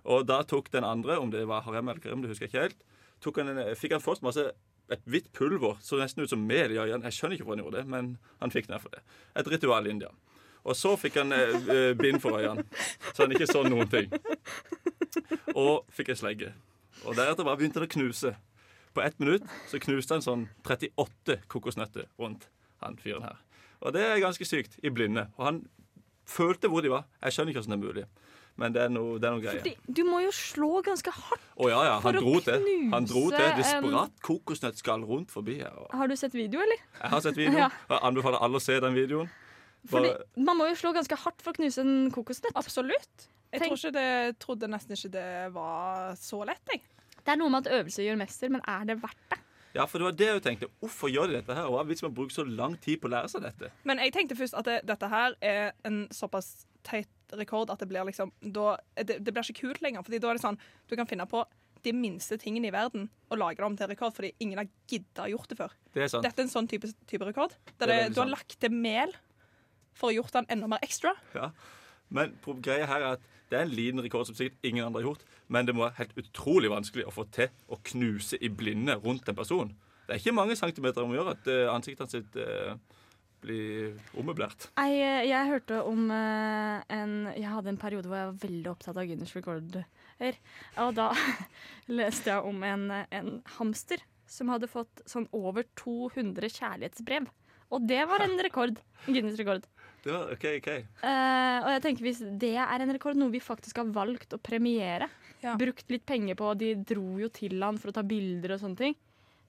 Og 0.10 0.26
da 0.26 0.42
tok 0.48 0.72
den 0.74 0.88
andre, 0.88 1.20
om 1.20 1.32
det 1.32 1.44
var 1.48 1.66
harem 1.68 1.90
eller 1.92 2.02
karem, 2.02 2.24
det 2.24 2.32
husker 2.32 2.48
jeg 2.48 2.54
ikke 2.54 2.64
helt, 2.64 2.86
han 3.36 3.76
fikk 3.76 3.94
han 3.94 4.02
først 4.02 4.24
masse 4.24 4.46
et 4.90 5.02
hvitt 5.06 5.28
pulver, 5.36 5.78
så 5.84 6.00
nesten 6.00 6.24
ut 6.24 6.32
som 6.32 6.42
mel 6.50 6.72
i 6.74 6.80
øynene. 6.80 7.04
Jeg 7.10 7.18
skjønner 7.18 7.36
ikke 7.36 7.46
hvorfor 7.46 7.60
han 7.60 7.66
gjorde 7.66 7.78
det, 7.78 7.92
men 7.92 8.10
han 8.40 8.54
fikk 8.54 8.70
ned 8.72 8.82
for 8.82 8.96
det. 8.96 9.04
Et 9.38 9.52
ritual 9.52 9.86
i 9.86 9.94
India. 9.94 10.10
Og 10.66 10.76
så 10.76 10.96
fikk 11.00 11.20
han 11.22 11.36
eh, 11.36 11.54
eh, 11.72 11.92
bind 12.00 12.20
for 12.24 12.40
øynene, 12.40 12.66
så 13.14 13.26
han 13.26 13.36
ikke 13.36 13.48
så 13.50 13.64
noen 13.68 13.92
ting. 13.92 14.10
Og 15.56 15.86
fikk 15.94 16.10
ei 16.14 16.20
slegge. 16.20 16.54
Og 17.06 17.16
deretter 17.18 17.46
bare 17.48 17.58
begynte 17.60 17.80
han 17.82 17.88
å 17.88 17.92
knuse. 17.94 18.36
På 18.94 19.04
ett 19.06 19.20
minutt 19.22 19.46
så 19.70 19.80
knuste 19.82 20.16
han 20.18 20.24
sånn 20.26 20.48
38 20.66 21.40
kokosnøtter 21.52 22.08
rundt 22.20 22.48
han 22.84 22.98
fyren 23.00 23.24
her. 23.28 23.38
Og 23.86 23.94
det 23.96 24.02
er 24.04 24.20
ganske 24.24 24.44
sykt, 24.48 24.80
i 24.84 24.90
blinde. 24.92 25.28
Og 25.38 25.46
han 25.46 25.60
følte 26.28 26.68
hvor 26.72 26.84
de 26.84 26.92
var. 26.92 27.06
Jeg 27.24 27.36
skjønner 27.38 27.54
ikke 27.54 27.62
hvordan 27.64 27.76
det 27.76 27.80
er 27.80 27.94
mulig, 27.94 28.06
men 28.60 28.74
det 28.76 28.82
er 28.84 28.90
noe, 28.92 29.20
det 29.22 29.30
er 29.30 29.36
noe 29.38 29.44
greier. 29.44 29.62
Fordi 29.64 29.94
du 30.00 30.02
må 30.10 30.20
jo 30.26 30.32
slå 30.36 30.72
ganske 30.84 31.14
hardt. 31.16 31.46
Å 31.56 31.70
ja, 31.72 31.80
ja, 31.88 31.94
For 32.04 32.12
han 32.12 32.20
å 32.20 32.26
dro 32.26 32.42
til. 32.44 32.66
Han 32.92 33.08
dro 33.08 33.24
til. 33.30 33.38
Det 33.40 33.52
knuse 33.56 34.02
en- 34.04 34.18
kokosnøttskall 34.28 35.06
rundt 35.08 35.32
forbi 35.32 35.60
her. 35.62 35.78
Har 35.96 36.08
du 36.12 36.16
sett 36.20 36.36
video, 36.36 36.60
eller? 36.66 36.82
jeg 37.00 37.14
har 37.14 37.22
sett 37.24 37.38
videoen, 37.40 37.62
Ja. 37.66 37.70
og 37.88 37.96
jeg 37.96 38.06
anbefaler 38.12 38.44
alle 38.44 38.60
å 38.60 38.66
se 38.66 38.80
den 38.84 38.98
videoen. 38.98 39.30
Fordi 39.88 40.12
Man 40.38 40.58
må 40.58 40.68
jo 40.70 40.76
slå 40.76 40.92
ganske 40.94 41.16
hardt 41.16 41.42
for 41.42 41.52
å 41.54 41.56
knuse 41.56 41.80
en 41.82 42.12
kokosnøtt. 42.12 42.56
Absolutt. 42.60 43.28
Jeg 43.52 43.62
Tenk- 43.62 43.70
tror 43.72 43.78
ikke 43.80 43.94
det, 43.94 44.40
trodde 44.40 44.68
nesten 44.70 44.94
ikke 44.98 45.12
det 45.12 45.54
var 45.54 46.16
så 46.20 46.44
lett. 46.46 46.62
Jeg. 46.72 46.82
Det 47.24 47.32
er 47.34 47.38
noe 47.38 47.50
med 47.50 47.66
at 47.68 47.74
øvelse 47.80 48.04
gjør 48.04 48.18
mester, 48.18 48.50
men 48.50 48.62
er 48.68 48.86
det 48.86 49.00
verdt 49.02 49.30
det? 49.30 49.40
ja, 49.76 49.86
for 49.86 50.00
det 50.00 50.06
var 50.06 50.12
det 50.18 50.28
jeg 50.28 50.42
tenkte. 50.42 50.68
Hvorfor 50.82 51.10
gjør 51.14 51.28
de 51.28 51.34
dette 51.40 51.54
her? 51.56 51.66
Hva 51.70 51.84
hvis 51.86 52.02
man 52.02 52.14
bruker 52.14 52.34
så 52.34 52.44
lang 52.44 52.76
tid 52.82 53.00
på 53.02 53.08
å 53.08 53.12
lære 53.14 53.30
seg 53.30 53.42
dette? 53.46 53.70
Men 53.86 53.98
jeg 54.00 54.14
tenkte 54.14 54.36
først 54.36 54.58
at 54.58 54.66
det, 54.66 54.80
dette 54.90 55.08
her 55.10 55.36
er 55.42 55.72
en 55.86 56.08
såpass 56.12 56.66
teit 56.84 57.08
rekord 57.38 57.70
at 57.70 57.80
det 57.80 57.88
blir 57.88 58.04
liksom 58.08 58.32
da, 58.42 58.78
det, 58.98 59.20
det 59.24 59.32
blir 59.34 59.44
ikke 59.46 59.62
kult 59.62 59.82
lenger. 59.86 60.02
Fordi 60.04 60.20
da 60.20 60.30
er 60.32 60.40
det 60.40 60.42
sånn 60.44 60.58
du 60.90 60.96
kan 60.98 61.06
finne 61.10 61.28
på 61.30 61.44
de 61.86 61.94
minste 61.94 62.36
tingene 62.42 62.68
i 62.68 62.74
verden 62.76 63.06
og 63.32 63.38
lage 63.40 63.56
det 63.62 63.64
om 63.70 63.78
til 63.78 63.88
rekord, 63.88 64.12
fordi 64.18 64.34
ingen 64.44 64.58
har 64.60 64.68
gidda 64.90 65.30
gjort 65.32 65.48
det 65.54 65.58
før. 65.62 65.72
Det 65.94 66.02
er 66.04 66.08
sant. 66.12 66.24
Dette 66.26 66.42
er 66.42 66.48
en 66.50 66.52
sånn 66.52 66.68
type, 66.68 66.90
type 67.08 67.24
rekord. 67.30 67.54
Der 67.80 67.86
Det 67.88 67.90
er 67.90 68.04
det, 68.10 68.16
du 68.16 68.22
har 68.22 68.28
sant. 68.28 68.36
lagt 68.38 68.58
til 68.60 68.72
mel 68.74 69.14
for 69.98 70.12
å 70.12 70.16
gjort 70.20 70.36
den 70.36 70.48
enda 70.54 70.70
mer 70.72 70.84
ekstra. 70.86 71.14
Ja. 71.36 71.52
Men 72.10 72.34
greia 72.64 72.88
her 72.90 73.04
er 73.04 73.18
at 73.18 73.28
det 73.50 73.58
er 73.58 73.66
en 73.66 73.74
liten 73.74 74.02
rekord 74.04 74.28
som 74.30 74.38
sikkert 74.38 74.66
ingen 74.66 74.86
andre 74.86 75.02
har 75.02 75.10
gjort, 75.10 75.26
men 75.50 75.66
det 75.66 75.74
må 75.76 75.88
være 75.88 75.98
helt 76.04 76.18
utrolig 76.22 76.70
vanskelig 76.70 77.08
å 77.10 77.14
få 77.14 77.26
til 77.34 77.50
å 77.70 77.80
knuse 77.92 78.38
i 78.38 78.52
blinde 78.54 78.98
rundt 79.02 79.30
en 79.30 79.38
person. 79.38 79.72
Det 80.06 80.16
er 80.16 80.22
ikke 80.22 80.38
mange 80.38 80.58
centimeter 80.58 81.06
om 81.06 81.14
å 81.14 81.18
gjøre 81.20 81.36
at 81.36 81.50
eh, 81.50 81.68
ansiktet 81.70 82.14
sitt 82.14 82.38
eh, 82.42 82.78
blir 83.42 83.98
ommøblert. 84.18 84.70
Jeg, 84.78 85.02
eh, 85.06 85.26
jeg 85.30 85.50
hørte 85.50 85.82
om 85.86 86.10
en 86.12 87.14
Jeg 87.36 87.50
hadde 87.50 87.74
en 87.74 87.82
periode 87.82 88.10
hvor 88.10 88.18
jeg 88.18 88.32
var 88.32 88.40
veldig 88.42 88.72
opptatt 88.72 88.98
av 88.98 89.10
Guinness 89.10 89.36
recorder. 89.38 89.86
Og 90.82 90.96
da 90.98 91.12
leste 92.00 92.34
jeg 92.34 92.50
om 92.50 92.66
en, 92.66 92.90
en 92.92 93.30
hamster 93.58 94.02
som 94.30 94.50
hadde 94.54 94.70
fått 94.70 95.02
sånn 95.10 95.30
over 95.34 95.66
200 95.80 96.54
kjærlighetsbrev. 96.58 97.30
Og 97.70 97.86
det 97.88 98.02
var 98.10 98.24
en 98.26 98.38
rekord. 98.42 98.80
Guinness-rekord. 99.06 99.68
Det 100.04 100.14
var, 100.14 100.32
ok, 100.32 100.46
ok. 100.62 100.70
Eh, 100.72 101.58
og 101.60 101.70
jeg 101.74 101.82
tenker 101.84 102.08
hvis 102.08 102.22
det 102.42 102.54
er 102.56 102.84
en 102.84 102.94
rekord, 102.96 103.20
noe 103.20 103.34
vi 103.34 103.42
faktisk 103.44 103.82
har 103.82 103.90
valgt 103.96 104.36
å 104.36 104.40
premiere, 104.42 105.10
Ja. 105.44 105.56
brukt 105.56 105.90
litt 105.92 106.06
penger 106.06 106.36
på, 106.36 106.52
og 106.52 106.60
de 106.60 106.74
dro 106.76 107.20
jo 107.20 107.30
til 107.30 107.62
han 107.64 107.78
for 107.78 107.92
å 107.92 107.96
ta 107.96 108.04
bilder 108.04 108.56
og 108.56 108.60
sånne 108.60 108.78
ting, 108.78 108.96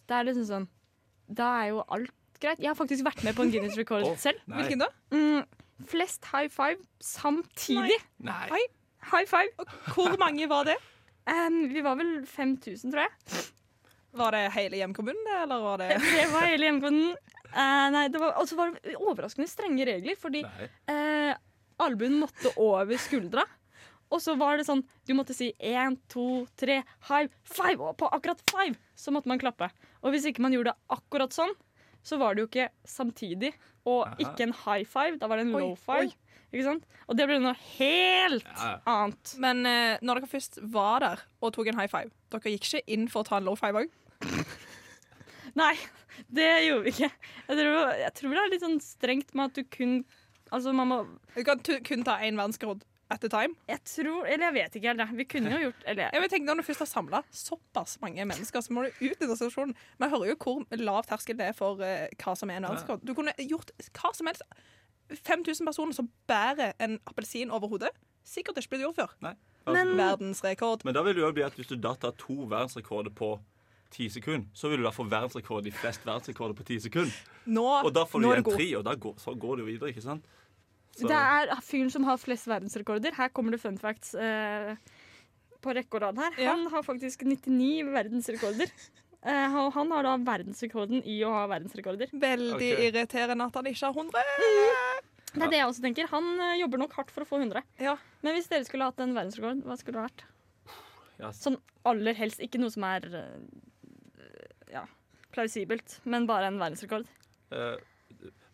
det 0.06 0.16
er 0.16 0.26
liksom 0.26 0.46
sånn 0.46 0.68
Da 1.30 1.62
er 1.62 1.68
jo 1.70 1.84
alt 1.86 2.10
greit. 2.40 2.58
Jeg 2.58 2.66
har 2.66 2.74
faktisk 2.74 3.04
vært 3.06 3.22
med 3.22 3.36
på 3.36 3.44
en 3.44 3.52
Guinness 3.52 3.76
rekord 3.78 4.02
oh, 4.02 4.16
selv. 4.18 4.40
Nei. 4.50 4.58
Hvilken 4.58 4.80
da? 4.82 4.88
Mm, 5.14 5.44
flest 5.86 6.26
high 6.32 6.48
five 6.50 6.82
samtidig. 6.98 8.00
Nei. 8.18 8.48
Nei. 8.50 8.64
High 9.12 9.28
five. 9.30 9.54
Og 9.62 9.94
hvor 9.94 10.18
mange 10.18 10.48
var 10.50 10.66
det? 10.66 10.74
Um, 11.30 11.68
vi 11.70 11.84
var 11.86 11.94
vel 12.00 12.26
5000, 12.26 12.90
tror 12.90 13.06
jeg. 13.06 13.44
Var 14.18 14.34
det 14.34 14.42
hele 14.56 14.80
hjemkommunen, 14.80 15.22
det, 15.28 15.36
eller 15.44 15.62
var 15.62 15.78
det 15.78 15.92
Det 16.18 16.26
var 16.32 16.48
hele 16.50 16.66
hjemkommunen. 16.66 17.14
Uh, 17.50 17.86
nei, 17.94 18.04
det 18.12 18.20
var, 18.22 18.36
og 18.40 18.46
så 18.48 18.58
var 18.58 18.74
det 18.76 18.96
overraskende 18.98 19.48
strenge 19.50 19.86
regler, 19.88 20.18
fordi 20.20 20.44
uh, 20.46 21.32
albuen 21.82 22.18
måtte 22.20 22.52
over 22.60 23.00
skuldra. 23.00 23.46
Og 24.10 24.18
så 24.22 24.34
var 24.34 24.58
det 24.58 24.64
sånn 24.66 24.80
Du 25.06 25.12
måtte 25.14 25.34
si 25.36 25.52
én, 25.62 25.94
to, 26.10 26.44
tre, 26.58 26.80
high 27.08 27.28
five. 27.46 27.78
Og 27.78 27.94
på 28.00 28.08
akkurat 28.10 28.40
five 28.50 28.74
så 28.98 29.12
måtte 29.14 29.30
man 29.30 29.38
klappe. 29.38 29.68
Og 30.02 30.10
hvis 30.14 30.26
ikke 30.30 30.42
man 30.42 30.54
gjorde 30.56 30.72
det 30.74 30.96
akkurat 30.96 31.34
sånn, 31.36 31.52
så 32.02 32.18
var 32.18 32.34
det 32.34 32.42
jo 32.42 32.48
ikke 32.50 32.68
samtidig. 32.88 33.52
Og 33.86 34.02
Aha. 34.08 34.16
ikke 34.24 34.48
en 34.48 34.56
high 34.64 34.82
five. 34.88 35.18
Da 35.20 35.28
var 35.30 35.38
det 35.38 35.46
en 35.46 35.54
Oi, 35.54 35.62
low 35.62 35.76
five. 35.78 36.10
Ikke 36.50 36.66
sant? 36.66 36.86
Og 37.06 37.14
det 37.18 37.28
ble 37.30 37.38
noe 37.38 37.54
helt 37.78 38.48
Ja. 38.50 38.72
annet. 38.90 39.34
Men 39.38 39.62
uh, 39.62 39.98
når 40.02 40.20
dere 40.24 40.32
først 40.34 40.58
var 40.74 41.04
der 41.06 41.22
og 41.40 41.54
tok 41.54 41.70
en 41.70 41.78
high 41.78 41.90
five, 41.92 42.10
dere 42.34 42.56
gikk 42.56 42.66
ikke 42.66 42.82
inn 42.90 43.06
for 43.12 43.22
å 43.22 43.28
ta 43.30 43.38
en 43.38 43.46
low 43.46 43.54
five 43.58 43.84
òg? 43.84 43.94
Nei, 45.58 45.74
det 46.38 46.48
gjorde 46.66 46.84
vi 46.86 46.92
ikke. 46.94 47.10
Jeg 47.48 47.58
tror, 47.60 47.92
jeg 48.04 48.14
tror 48.18 48.36
det 48.36 48.42
er 48.44 48.52
litt 48.54 48.64
sånn 48.66 48.80
strengt 48.84 49.34
med 49.34 49.50
at 49.50 49.60
du 49.60 49.64
kun 49.76 50.00
Altså, 50.50 50.72
man 50.74 50.88
må 50.90 50.96
Du 51.36 51.44
kan 51.46 51.60
kun 51.62 52.00
ta 52.02 52.16
én 52.26 52.34
verdenskrod 52.34 52.82
at 53.10 53.24
a 53.24 53.28
time. 53.30 53.54
Jeg 53.70 53.82
tror 53.86 54.26
Eller 54.26 54.48
jeg 54.48 54.54
vet 54.54 54.76
ikke 54.78 54.88
helt. 54.92 55.12
Vi 55.18 55.26
kunne 55.30 55.52
jo 55.52 55.60
gjort 55.68 55.84
Eller 55.86 56.10
Jeg 56.14 56.22
vil 56.24 56.32
tenke 56.32 56.46
Når 56.48 56.60
du 56.60 56.66
først 56.66 56.84
har 56.84 56.90
samla 56.90 57.20
såpass 57.30 57.96
mange 58.02 58.24
mennesker, 58.26 58.62
så 58.62 58.74
må 58.74 58.84
du 58.86 58.90
ut 59.00 59.22
i 59.22 59.28
situasjonen. 59.30 59.74
Vi 59.98 60.10
hører 60.10 60.32
jo 60.32 60.36
hvor 60.42 60.82
lav 60.82 61.06
terskel 61.06 61.38
det 61.38 61.50
er 61.52 61.56
for 61.58 61.78
uh, 61.82 62.06
hva 62.22 62.34
som 62.38 62.50
er 62.50 62.58
en 62.60 62.66
verdenskrod 62.68 63.06
Du 63.06 63.14
kunne 63.18 63.34
gjort 63.38 63.70
hva 63.94 64.12
som 64.16 64.30
helst. 64.30 64.42
5000 65.10 65.66
personer 65.66 65.94
som 65.96 66.10
bærer 66.30 66.74
en 66.78 66.98
appelsin 67.10 67.50
over 67.50 67.70
hodet. 67.72 67.90
Sikkert 68.26 68.60
ikke 68.60 68.76
blitt 68.76 68.84
gjort 68.84 68.98
før. 69.00 69.14
Nei. 69.26 69.32
Altså, 69.66 69.84
Men- 69.84 69.96
Verdensrekord. 69.98 70.84
Men 70.84 70.94
da 70.94 71.02
vil 71.02 71.14
det 71.18 71.24
jo 71.24 71.32
bli 71.34 71.42
at 71.46 71.56
hvis 71.58 71.70
du 71.72 71.74
da 71.76 71.94
tar 71.98 72.14
to 72.18 72.36
verdensrekorder 72.46 73.10
på 73.10 73.32
ti 73.90 74.08
sekunder, 74.12 74.46
så 74.54 74.70
vil 74.70 74.80
du 74.80 74.86
da 74.86 74.92
få 74.94 75.06
verdensrekord 75.10 75.66
i 75.66 75.72
flest 75.74 76.04
verdensrekorder 76.06 76.56
på 76.58 76.66
ti 76.68 76.78
sekunder. 76.82 77.16
Nå, 77.50 77.66
Og 77.84 77.92
da 77.94 78.04
får 78.06 78.22
du 78.22 78.28
igjen 78.28 78.46
tre, 78.46 78.68
og 78.78 78.84
da 78.86 78.94
går, 78.94 79.16
så 79.18 79.34
går 79.34 79.58
det 79.58 79.64
jo 79.64 79.70
videre, 79.72 79.92
ikke 79.94 80.06
sant? 80.06 80.24
Så- 80.96 81.08
Det 81.08 81.16
er 81.16 81.60
fyren 81.62 81.90
som 81.90 82.04
har 82.04 82.16
flest 82.18 82.46
verdensrekorder. 82.46 83.14
Her 83.14 83.28
kommer 83.28 83.52
det 83.52 83.60
fun 83.60 83.78
facts 83.78 84.14
eh, 84.14 84.76
på 85.62 85.74
rekke 85.74 85.94
og 85.94 86.02
rad 86.02 86.18
her. 86.18 86.32
Ja. 86.38 86.54
Han 86.54 86.66
har 86.72 86.82
faktisk 86.82 87.22
99 87.22 87.84
verdensrekorder. 87.84 88.70
Eh, 89.22 89.54
og 89.60 89.72
han 89.74 89.90
har 89.92 90.06
da 90.06 90.16
verdensrekorden 90.16 91.02
i 91.04 91.20
å 91.28 91.32
ha 91.34 91.46
verdensrekorder. 91.50 92.08
Veldig 92.12 92.56
okay. 92.56 92.88
irriterende 92.88 93.44
at 93.44 93.54
han 93.54 93.68
ikke 93.68 93.86
har 93.86 93.92
100. 93.92 94.12
Det 95.30 95.44
er 95.44 95.52
det 95.52 95.58
jeg 95.60 95.68
også 95.68 95.84
tenker. 95.84 96.08
Han 96.10 96.30
eh, 96.40 96.58
jobber 96.62 96.80
nok 96.80 96.94
hardt 96.96 97.12
for 97.14 97.26
å 97.26 97.28
få 97.28 97.40
100. 97.42 97.62
Ja. 97.78 97.96
Men 98.24 98.34
hvis 98.34 98.48
dere 98.50 98.64
skulle 98.64 98.88
hatt 98.88 99.00
en 99.04 99.12
verdensrekord, 99.14 99.60
hva 99.66 99.76
skulle 99.78 100.00
det 100.00 100.06
vært? 100.08 100.24
Yes. 101.20 101.42
Sånn 101.44 101.58
aller 101.84 102.16
helst. 102.16 102.40
Ikke 102.40 102.60
noe 102.62 102.72
som 102.72 102.86
er 102.88 103.06
eh, 103.12 103.36
ja, 104.72 104.84
plausibelt, 105.34 105.98
men 106.04 106.26
bare 106.30 106.48
en 106.50 106.58
verdensrekord. 106.60 107.06
Uh, 107.52 107.76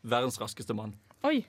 verdens 0.07 0.39
raskeste 0.41 0.75
mann. 0.77 0.95
Oi. 1.27 1.41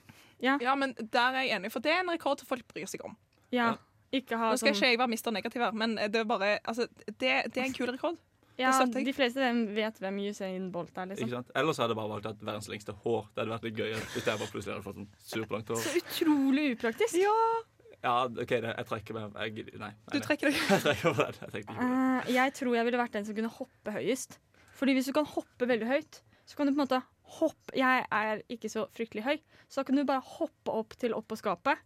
Ja. 0.44 0.58
Ja, 0.62 0.76
men 0.78 0.94
der 1.00 1.34
er 1.34 1.46
jeg 1.48 1.56
enig, 1.58 1.72
for 1.74 1.82
det 1.84 1.92
er 1.96 2.04
en 2.04 2.12
rekord 2.14 2.40
som 2.42 2.48
folk 2.50 2.66
bryr 2.70 2.88
seg 2.90 3.04
om. 3.08 3.18
ja. 3.52 3.74
Ja. 3.74 3.76
Ikke 4.16 4.38
ha 4.40 4.54
Nå 4.54 4.56
skal 4.56 4.70
sånn 4.72 4.78
ikke 4.78 4.88
jeg 4.94 5.00
være 5.02 5.12
mister 5.12 5.34
negativ 5.36 5.60
her, 5.66 5.74
men 5.76 5.98
det 6.00 6.16
er 6.22 6.24
bare 6.24 6.54
Altså, 6.64 6.86
det, 7.20 7.32
det 7.52 7.58
er 7.60 7.66
en 7.66 7.74
kul 7.76 7.90
rekord. 7.92 8.16
ja. 8.58 8.70
De 8.88 9.14
fleste 9.14 9.50
vet 9.76 9.98
hvem 10.00 10.20
Usain 10.30 10.70
Bolt 10.72 10.96
er, 10.96 11.10
Ikke 11.12 11.26
liksom. 11.26 11.44
sant? 11.44 11.52
Ellers 11.60 11.82
hadde 11.82 11.92
jeg 11.92 12.00
bare 12.00 12.12
valgt 12.14 12.30
at 12.32 12.40
verdens 12.40 12.70
lengste 12.72 12.96
hår. 13.04 13.28
Det 13.36 13.42
hadde 13.44 13.52
vært 13.52 13.68
litt 13.68 13.82
gøy 13.82 13.92
hvis 14.14 14.24
jeg 14.30 14.40
bare 14.40 14.48
plutselig 14.54 14.74
hadde 14.78 14.86
fått 14.86 14.96
sånn 15.02 15.10
superlangt 15.28 15.74
hår. 15.74 15.82
Så 15.84 16.00
utrolig 16.00 16.66
upraktisk. 16.78 17.20
Ja, 17.20 18.16
OK, 18.30 18.48
det, 18.56 18.72
jeg 18.78 18.88
trekker 18.94 19.18
meg. 19.20 19.36
Jeg, 19.44 19.68
nei. 19.76 19.92
nei, 19.92 20.16
Du 20.16 20.20
trekker 20.24 20.54
deg. 20.54 20.64
Jeg 20.72 20.82
trekker 20.88 21.18
på. 21.20 21.28
Jeg 21.52 21.64
ikke. 21.66 21.78
Eh, 21.90 22.32
jeg 22.38 22.54
tror 22.62 22.76
jeg 22.80 22.88
ville 22.88 23.04
vært 23.04 23.20
den 23.20 23.28
som 23.28 23.36
kunne 23.36 23.52
hoppe 23.60 23.92
høyest. 24.00 24.40
Fordi 24.78 24.94
hvis 24.98 25.10
du 25.10 25.14
kan 25.18 25.28
hoppe 25.28 25.68
veldig 25.70 25.88
høyt, 25.90 26.20
så 26.48 26.58
kan 26.58 26.68
du 26.70 26.74
på 26.74 26.78
en 26.78 26.84
måte 26.86 27.02
hoppe 27.38 27.76
Jeg 27.76 28.06
er 28.14 28.42
ikke 28.54 28.70
så 28.72 28.86
fryktelig 28.96 29.24
høy, 29.26 29.38
så 29.68 29.82
da 29.82 29.88
kan 29.90 29.98
du 30.00 30.06
bare 30.08 30.24
hoppe 30.24 30.72
opp 30.72 30.96
til 31.00 31.16
opp 31.18 31.28
på 31.28 31.40
skapet 31.40 31.82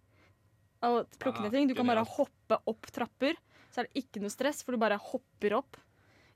og 0.85 1.07
plukke 1.21 1.45
ned 1.45 1.53
ting. 1.55 1.69
Du 1.69 1.75
kan 1.77 1.87
bare 1.89 2.03
hoppe 2.05 2.57
opp 2.69 2.89
trapper, 2.93 3.37
så 3.73 3.81
er 3.81 3.87
det 3.89 4.03
ikke 4.03 4.21
noe 4.21 4.33
stress, 4.33 4.61
for 4.65 4.73
du 4.75 4.81
bare 4.81 4.97
hopper 5.01 5.55
opp. 5.59 5.77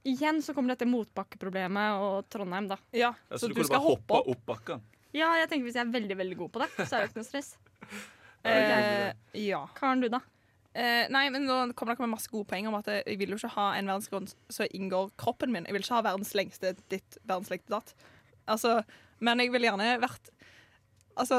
Igjen 0.05 0.41
så 0.45 0.53
kommer 0.53 0.75
dette 0.75 0.85
motbakkeproblemet 0.89 2.01
og 2.01 2.27
Trondheim, 2.29 2.67
da. 2.69 2.77
Ja, 2.93 3.09
Ja, 3.09 3.37
så, 3.37 3.45
så 3.45 3.47
du 3.49 3.55
du 3.57 3.63
skal 3.63 3.79
bare 3.79 3.87
hoppe 3.87 4.19
opp. 4.19 4.27
opp 4.35 4.43
bakken. 4.53 4.83
Ja, 5.15 5.31
jeg 5.39 5.49
tenker 5.49 5.65
hvis 5.65 5.77
jeg 5.79 5.87
er 5.87 5.93
veldig, 5.95 6.17
veldig 6.19 6.37
god 6.43 6.51
på 6.53 6.61
det, 6.61 6.69
så 6.77 6.91
er 6.91 7.05
det 7.05 7.09
ikke 7.11 7.21
noe 7.23 7.31
stress. 7.31 7.55
Eh, 8.45 9.09
ja. 9.41 9.63
Karen, 9.73 10.03
du, 10.03 10.05
da? 10.13 10.19
Eh, 10.75 11.05
nei, 11.07 11.29
men 11.31 11.45
nå 11.47 11.55
kommer 11.77 11.95
dere 11.95 12.03
med 12.03 12.17
masse 12.17 12.27
gode 12.31 12.49
poeng 12.49 12.67
om 12.67 12.75
at 12.75 12.89
jeg 12.91 13.15
vil 13.21 13.31
jo 13.31 13.39
ikke 13.39 13.53
ha 13.53 13.69
en 13.77 13.87
verdensrekord 13.87 14.33
som 14.51 14.75
inngår 14.75 15.13
kroppen 15.21 15.53
min. 15.53 15.67
Jeg 15.69 15.77
vil 15.77 15.85
ikke 15.85 15.95
ha 15.95 16.05
verdens 16.09 16.33
lengste 16.35 16.73
ditt, 16.91 17.19
verdens 17.23 17.51
lengste 17.53 17.71
datt. 17.71 17.93
Altså, 18.51 18.81
men 19.23 19.39
jeg 19.39 19.53
ville 19.53 19.69
gjerne 19.69 19.95
vært 20.03 20.29
Altså 21.15 21.37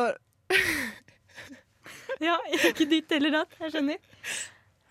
Ja, 2.24 2.38
ikke 2.48 2.86
ditt 2.88 3.12
eller 3.12 3.42
datt. 3.42 3.52
Jeg 3.60 3.74
skjønner. 3.74 4.00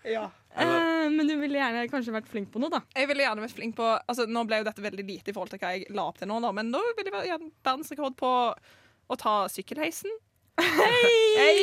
Ja. 0.06 0.28
Eh, 0.56 1.08
men 1.10 1.26
du 1.26 1.34
ville 1.40 1.58
gjerne 1.58 1.82
kanskje 1.90 2.14
vært 2.14 2.30
flink 2.30 2.52
på 2.54 2.62
noe, 2.62 2.70
da. 2.72 2.80
Jeg 2.94 3.10
ville 3.10 3.26
gjerne 3.26 3.42
vært 3.42 3.56
flink 3.58 3.76
på 3.76 3.88
Altså, 3.98 4.28
Nå 4.30 4.46
ble 4.46 4.62
jo 4.62 4.68
dette 4.68 4.84
veldig 4.84 5.04
lite 5.08 5.32
i 5.32 5.36
forhold 5.36 5.52
til 5.52 5.60
hva 5.60 5.74
jeg 5.74 5.90
la 5.96 6.06
opp 6.06 6.22
til 6.22 6.30
nå, 6.30 6.38
da, 6.44 6.52
men 6.54 6.70
da 6.72 6.80
ville 6.96 7.10
jeg 7.10 7.32
gjerne 7.32 7.50
verdensrekord 7.66 8.16
på 8.22 8.30
å 9.06 9.18
ta 9.18 9.34
sykkelheisen. 9.50 10.14
Hei! 10.56 11.60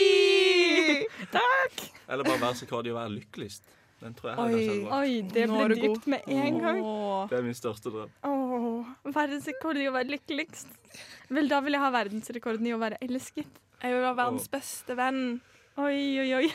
Takk! 1.33 1.73
Eller 2.07 2.23
bare 2.27 2.37
verdensrekord 2.41 2.87
i 2.87 2.91
å 2.93 2.97
være 2.97 3.13
lykkeligst. 3.15 3.63
Den 4.03 4.13
tror 4.17 4.29
jeg 4.33 4.37
hadde 4.37 4.57
Oi. 4.57 4.65
vært. 4.67 4.93
Oi, 4.97 5.13
det 5.31 5.43
Nå 5.47 5.53
ble 5.55 5.63
er 5.63 5.67
du 5.71 5.75
god. 5.79 5.83
dypt 5.95 6.07
med 6.11 6.21
en 6.27 6.57
gang. 6.59 6.79
Åh. 6.83 7.21
Det 7.31 7.37
er 7.39 7.43
min 7.45 7.55
største 7.57 7.89
drøm. 7.93 8.09
Åh, 8.27 8.83
verdensrekord 9.15 9.77
i 9.79 9.87
å 9.89 9.93
være 9.95 10.11
lykkeligst. 10.17 10.67
Vel, 11.33 11.47
da 11.49 11.57
vil 11.63 11.73
jeg 11.77 11.83
ha 11.85 11.89
verdensrekorden 11.95 12.65
i 12.67 12.73
å 12.75 12.79
være 12.81 12.97
elsket. 13.05 13.47
Jeg 13.83 13.89
vil 13.95 14.03
være 14.03 14.17
verdens 14.19 14.47
beste 14.51 14.93
venn. 14.99 15.21
Oi, 15.79 15.99
oi, 16.21 16.29
oi. 16.41 16.47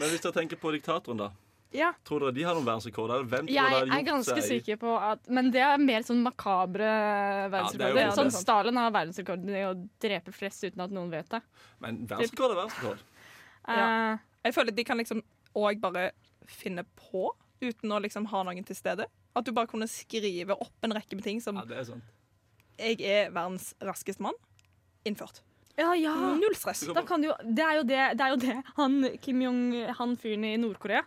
Men 0.00 0.06
hvis 0.10 0.24
dere 0.24 0.34
tenker 0.40 0.56
på 0.60 0.72
diktatoren, 0.74 1.18
da. 1.20 1.28
Ja, 1.72 1.92
Tror 2.04 2.26
dere 2.26 2.34
de 2.36 2.42
har 2.44 2.56
noen 2.56 2.66
verdensrekorder? 2.66 3.22
Hvem 3.24 3.46
tror 3.46 3.54
jeg 3.54 3.64
dere 3.64 3.78
hadde 3.78 3.86
er 3.86 4.02
gjort 4.02 4.08
ganske 4.10 4.34
seg 4.36 4.48
sikker 4.58 4.80
på 4.82 4.96
at 5.00 5.30
Men 5.32 5.50
det 5.54 5.62
er 5.64 5.80
mer 5.80 6.04
sånn 6.04 6.20
makabre 6.24 6.88
er 6.88 7.52
verdensrekorder. 7.52 8.00
Ja, 8.02 8.10
sånn 8.16 8.28
det. 8.28 8.40
Stalin 8.42 8.80
har 8.80 8.92
verdensrekorden 8.92 9.56
i 9.56 9.64
å 9.68 9.72
drepe 10.04 10.34
flest 10.36 10.66
uten 10.66 10.84
at 10.84 10.92
noen 10.92 11.12
vet 11.12 11.30
det. 11.32 11.40
Men 11.84 12.02
verdensrekord 12.10 12.52
er 12.52 12.60
verdensrekord. 12.60 13.06
Ja. 13.68 13.86
Jeg 14.42 14.56
føler 14.58 14.76
de 14.76 14.84
kan 14.84 15.00
liksom 15.00 15.22
òg 15.56 15.80
bare 15.80 16.10
finne 16.50 16.84
på 16.98 17.30
uten 17.62 17.94
å 17.94 18.00
liksom 18.02 18.26
ha 18.32 18.42
noen 18.46 18.66
til 18.66 18.76
stede. 18.76 19.06
At 19.32 19.46
du 19.46 19.54
bare 19.56 19.70
kunne 19.70 19.88
skrive 19.88 20.56
opp 20.58 20.84
en 20.84 20.94
rekke 20.96 21.16
med 21.16 21.24
ting 21.24 21.40
som 21.40 21.56
Ja, 21.60 21.64
det 21.68 21.78
er 21.78 21.88
sant. 21.88 22.04
'Jeg 22.78 23.00
er 23.00 23.30
verdens 23.30 23.74
raskeste 23.80 24.22
mann'. 24.22 24.38
Innført. 25.04 25.42
ja, 25.76 25.94
ja. 25.94 26.14
Null 26.36 26.54
stress. 26.54 26.84
Da 26.94 27.02
kan 27.02 27.22
du 27.22 27.32
det 27.42 27.64
er 27.64 27.76
jo 27.76 27.82
det, 27.82 28.18
det, 28.18 28.20
er 28.20 28.30
jo 28.30 28.36
det. 28.36 28.62
Han 28.76 29.18
Kim 29.22 29.42
Jong, 29.42 29.62
han 29.98 30.16
fyren 30.16 30.44
i 30.44 30.56
Nord-Korea, 30.56 31.02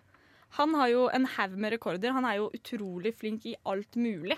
han 0.55 0.75
har 0.79 0.91
jo 0.91 1.07
en 1.11 1.25
haug 1.35 1.57
med 1.59 1.75
rekorder. 1.75 2.13
Han 2.15 2.27
er 2.27 2.39
jo 2.39 2.51
utrolig 2.55 3.11
flink 3.17 3.47
i 3.49 3.55
alt 3.67 3.97
mulig. 3.99 4.37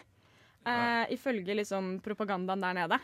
Eh, 0.67 1.05
ifølge 1.15 1.55
liksom 1.55 1.97
propagandaen 2.03 2.63
der 2.63 2.75
nede. 2.75 2.99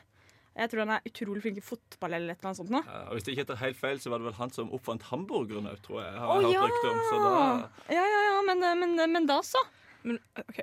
Jeg 0.54 0.70
tror 0.70 0.84
han 0.84 0.94
er 0.96 1.08
utrolig 1.10 1.42
flink 1.42 1.58
i 1.58 1.66
fotball 1.66 2.14
eller 2.14 2.34
et 2.34 2.42
eller 2.42 2.52
annet 2.52 2.60
sånt 2.60 2.74
nå. 2.74 2.82
Ja, 2.86 3.00
og 3.08 3.16
Hvis 3.18 3.26
det 3.26 3.34
ikke 3.34 3.44
heter 3.46 3.62
helt 3.62 3.80
feil, 3.80 4.02
så 4.02 4.12
var 4.14 4.22
det 4.22 4.28
vel 4.28 4.38
han 4.38 4.54
som 4.54 4.74
oppfant 4.76 5.06
hamburgeren 5.10 5.70
òg, 5.72 5.80
tror 5.86 6.04
jeg. 6.04 6.14
Har 6.22 6.34
Å, 6.34 6.42
jeg 6.44 6.54
ja! 6.54 6.66
hørt 6.66 6.86
ja. 6.86 6.92
om, 6.92 7.02
så 7.10 7.22
da 7.24 7.96
Ja, 7.96 8.04
ja, 8.14 8.22
ja, 8.28 8.40
men, 8.50 8.66
men, 8.84 8.96
men 9.16 9.30
da 9.30 9.40
så. 9.46 9.62
Men 10.06 10.20
OK. 10.44 10.62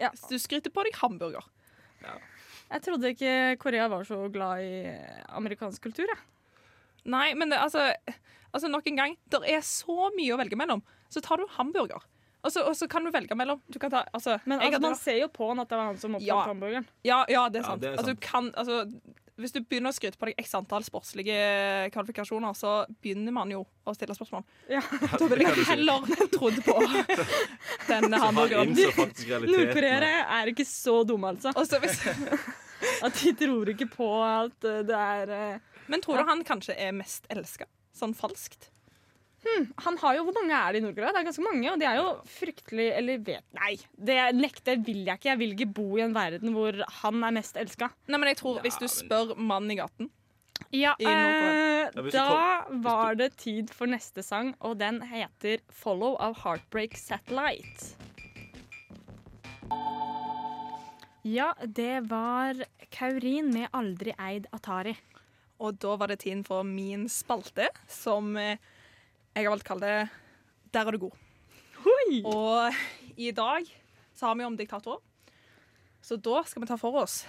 Ja. 0.00 0.12
Du 0.30 0.36
skryter 0.40 0.72
på 0.72 0.84
deg 0.86 0.96
hamburger. 1.02 1.44
Jeg 2.70 2.84
trodde 2.86 3.10
ikke 3.12 3.32
Korea 3.60 3.88
var 3.90 4.06
så 4.08 4.22
glad 4.32 4.62
i 4.64 4.74
amerikansk 5.36 5.82
kultur. 5.88 6.08
Jeg. 6.08 6.22
Nei, 7.10 7.32
men 7.36 7.50
det, 7.52 7.58
altså, 7.60 7.90
altså 8.54 8.70
nok 8.70 8.86
en 8.88 9.00
gang, 9.02 9.16
det 9.32 9.42
er 9.50 9.64
så 9.66 10.08
mye 10.14 10.32
å 10.32 10.38
velge 10.40 10.56
mellom. 10.56 10.80
Så 11.10 11.20
tar 11.24 11.36
du 11.42 11.46
hamburger. 11.58 12.02
Og 12.40 12.52
så, 12.54 12.62
og 12.64 12.72
så 12.78 12.86
kan 12.88 13.04
du 13.04 13.10
velge 13.12 13.36
mellom. 13.36 13.58
Du 13.68 13.76
kan 13.78 13.90
ta, 13.92 14.04
altså, 14.16 14.38
Men 14.48 14.62
altså, 14.64 14.80
man 14.80 14.94
ser 14.96 15.18
jo 15.20 15.26
på 15.28 15.48
han 15.50 15.58
at 15.60 15.68
det 15.68 15.76
var 15.76 15.90
han 15.90 15.98
som 16.00 16.14
oppfant 16.16 16.26
Ja. 16.30 16.38
hamburgeren. 16.48 16.86
ja, 17.04 17.24
ja, 17.28 17.48
det 17.52 17.60
er 17.60 17.66
Ja, 17.66 17.68
sant. 17.74 17.82
det 17.82 17.90
er 17.90 17.98
Altså, 17.98 18.14
du 18.14 18.20
kan, 18.24 18.48
altså, 18.56 18.78
hvis 19.40 19.52
du 19.52 19.60
begynner 19.60 19.90
å 19.92 19.96
skryte 19.96 20.16
på 20.20 20.28
deg 20.30 20.40
x 20.40 20.54
antall 20.56 20.84
sportslige 20.84 21.36
kvalifikasjoner, 21.92 22.52
så 22.56 22.86
begynner 23.02 23.32
man 23.32 23.50
jo 23.52 23.60
å 23.86 23.94
stille 23.96 24.16
spørsmål. 24.16 24.44
Ja. 24.72 24.80
Da 25.20 25.26
ville 25.28 25.48
jeg 25.50 25.66
heller 25.68 26.00
trodd 26.32 26.62
på 26.64 26.78
denne 27.88 28.20
hamburgeren. 28.24 28.72
Nordkoreere 28.74 30.10
er 30.40 30.52
ikke 30.52 30.64
så 30.68 31.02
dumme, 31.08 31.34
altså. 31.34 31.52
Og 31.56 31.66
så 31.68 31.80
hvis, 31.82 32.00
At 33.04 33.12
de 33.20 33.32
tror 33.36 33.68
ikke 33.74 33.90
på 33.92 34.08
at 34.24 34.56
det 34.64 34.96
er 34.96 35.28
uh, 35.28 35.58
men 35.92 36.00
tror 36.00 36.16
du 36.20 36.24
han 36.28 36.40
kanskje 36.48 36.72
er 36.78 36.92
mest 36.96 37.26
elska? 37.28 37.66
Sånn 37.96 38.14
falskt? 38.16 38.70
Han 39.84 39.96
har 40.02 40.16
jo, 40.18 40.24
Hvor 40.26 40.36
mange 40.36 40.52
er 40.52 40.72
det 40.72 40.80
i 40.80 40.84
Nord-Korea? 40.84 41.12
Det 41.14 41.20
er 41.20 41.26
ganske 41.30 41.44
mange. 41.44 41.72
Og 41.72 41.80
de 41.80 41.86
er 41.88 41.98
jo 42.00 42.08
fryktelig 42.28 42.88
Eller 42.98 43.22
vet 43.24 43.44
Nei, 43.56 43.74
det 43.96 44.18
nekter 44.36 44.80
vil 44.84 45.04
jeg 45.06 45.20
ikke. 45.20 45.30
Jeg 45.32 45.40
vil 45.40 45.54
ikke 45.56 45.70
bo 45.80 45.86
i 45.98 46.04
en 46.04 46.16
verden 46.16 46.52
hvor 46.54 46.76
han 47.00 47.24
er 47.24 47.36
mest 47.40 47.56
elska. 47.60 47.90
Nei, 48.08 48.20
men 48.20 48.32
jeg 48.32 48.40
tror 48.42 48.60
Ja, 48.60 48.66
Hvis 48.66 48.80
du 48.82 48.88
spør 48.90 49.34
mannen 49.36 49.72
i 49.72 49.78
gaten 49.80 50.10
Ja, 50.76 50.92
I 51.00 51.08
eh, 51.08 52.10
da 52.12 52.68
var 52.84 53.16
det 53.18 53.32
tid 53.40 53.72
for 53.74 53.90
neste 53.90 54.22
sang, 54.22 54.52
og 54.60 54.76
den 54.78 55.00
heter 55.08 55.64
'Follow' 55.72 56.20
av 56.20 56.36
Heartbreak 56.44 56.94
Satellite. 57.00 57.96
Ja, 61.24 61.54
det 61.66 62.10
var 62.10 62.60
Kaurin 62.90 63.50
med 63.52 63.68
'Aldri 63.72 64.14
eid 64.18 64.46
Atari'. 64.52 64.96
Og 65.60 65.80
da 65.80 65.96
var 65.96 66.08
det 66.08 66.20
tiden 66.20 66.44
for 66.44 66.62
min 66.62 67.08
spalte, 67.08 67.68
som 67.88 68.36
eh, 68.36 68.56
jeg 69.34 69.46
har 69.46 69.52
valgt 69.54 69.66
å 69.66 69.70
kalle 69.72 69.90
det 69.90 70.08
Der 70.74 70.86
er 70.86 70.96
du 70.96 71.04
god. 71.06 71.14
Oi! 71.80 72.22
Og 72.28 73.16
i 73.16 73.30
dag 73.34 73.68
så 74.14 74.28
har 74.28 74.36
vi 74.38 74.44
om 74.46 74.56
diktatorer. 74.58 75.00
Så 76.02 76.16
da 76.16 76.42
skal 76.48 76.62
vi 76.62 76.68
ta 76.70 76.76
for 76.80 76.96
oss 77.02 77.22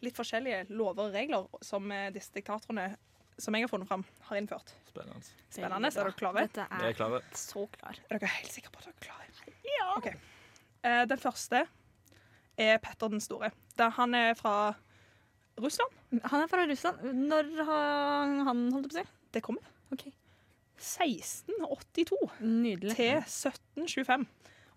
litt 0.00 0.16
forskjellige 0.16 0.70
lover 0.72 1.10
og 1.10 1.16
regler 1.16 1.64
som 1.64 1.90
eh, 1.92 2.08
disse 2.14 2.32
diktatorene 2.32 2.94
som 3.40 3.56
jeg 3.56 3.64
har 3.64 3.70
funnet 3.72 3.88
fram, 3.88 4.02
har 4.28 4.36
innført. 4.36 4.72
Spennende. 4.88 5.24
Spennende. 5.48 5.88
Er 5.88 5.96
dere 5.96 6.16
klare? 6.16 6.44
Dette 6.44 6.66
er 6.68 6.86
er 6.90 6.96
klare. 6.96 7.20
så 7.36 7.64
klar. 7.72 7.96
Er 8.08 8.18
dere 8.20 8.32
helt 8.36 8.52
sikre 8.52 8.72
på 8.74 8.82
at 8.82 8.88
dere 8.90 8.96
er 8.96 9.04
klare? 9.06 9.54
Ja. 9.64 9.86
Ok. 9.96 10.08
Eh, 10.84 11.02
den 11.08 11.20
første 11.20 11.62
er 12.60 12.80
Petter 12.84 13.12
den 13.12 13.22
store. 13.24 13.52
Han 13.78 14.14
er 14.14 14.34
fra 14.36 14.74
Russland. 15.60 15.96
Han 16.24 16.44
er 16.44 16.50
fra 16.52 16.66
Russland. 16.68 17.04
Når 17.30 17.52
har 17.64 18.34
han 18.50 18.66
holdt 18.74 18.90
på 18.90 18.96
å 18.96 19.00
si? 19.00 19.06
Det 19.32 19.44
kommer. 19.46 19.64
Ok. 19.94 20.08
1682 20.80 22.18
Nydelig. 22.40 22.96
til 22.96 23.18
1725. 23.20 24.26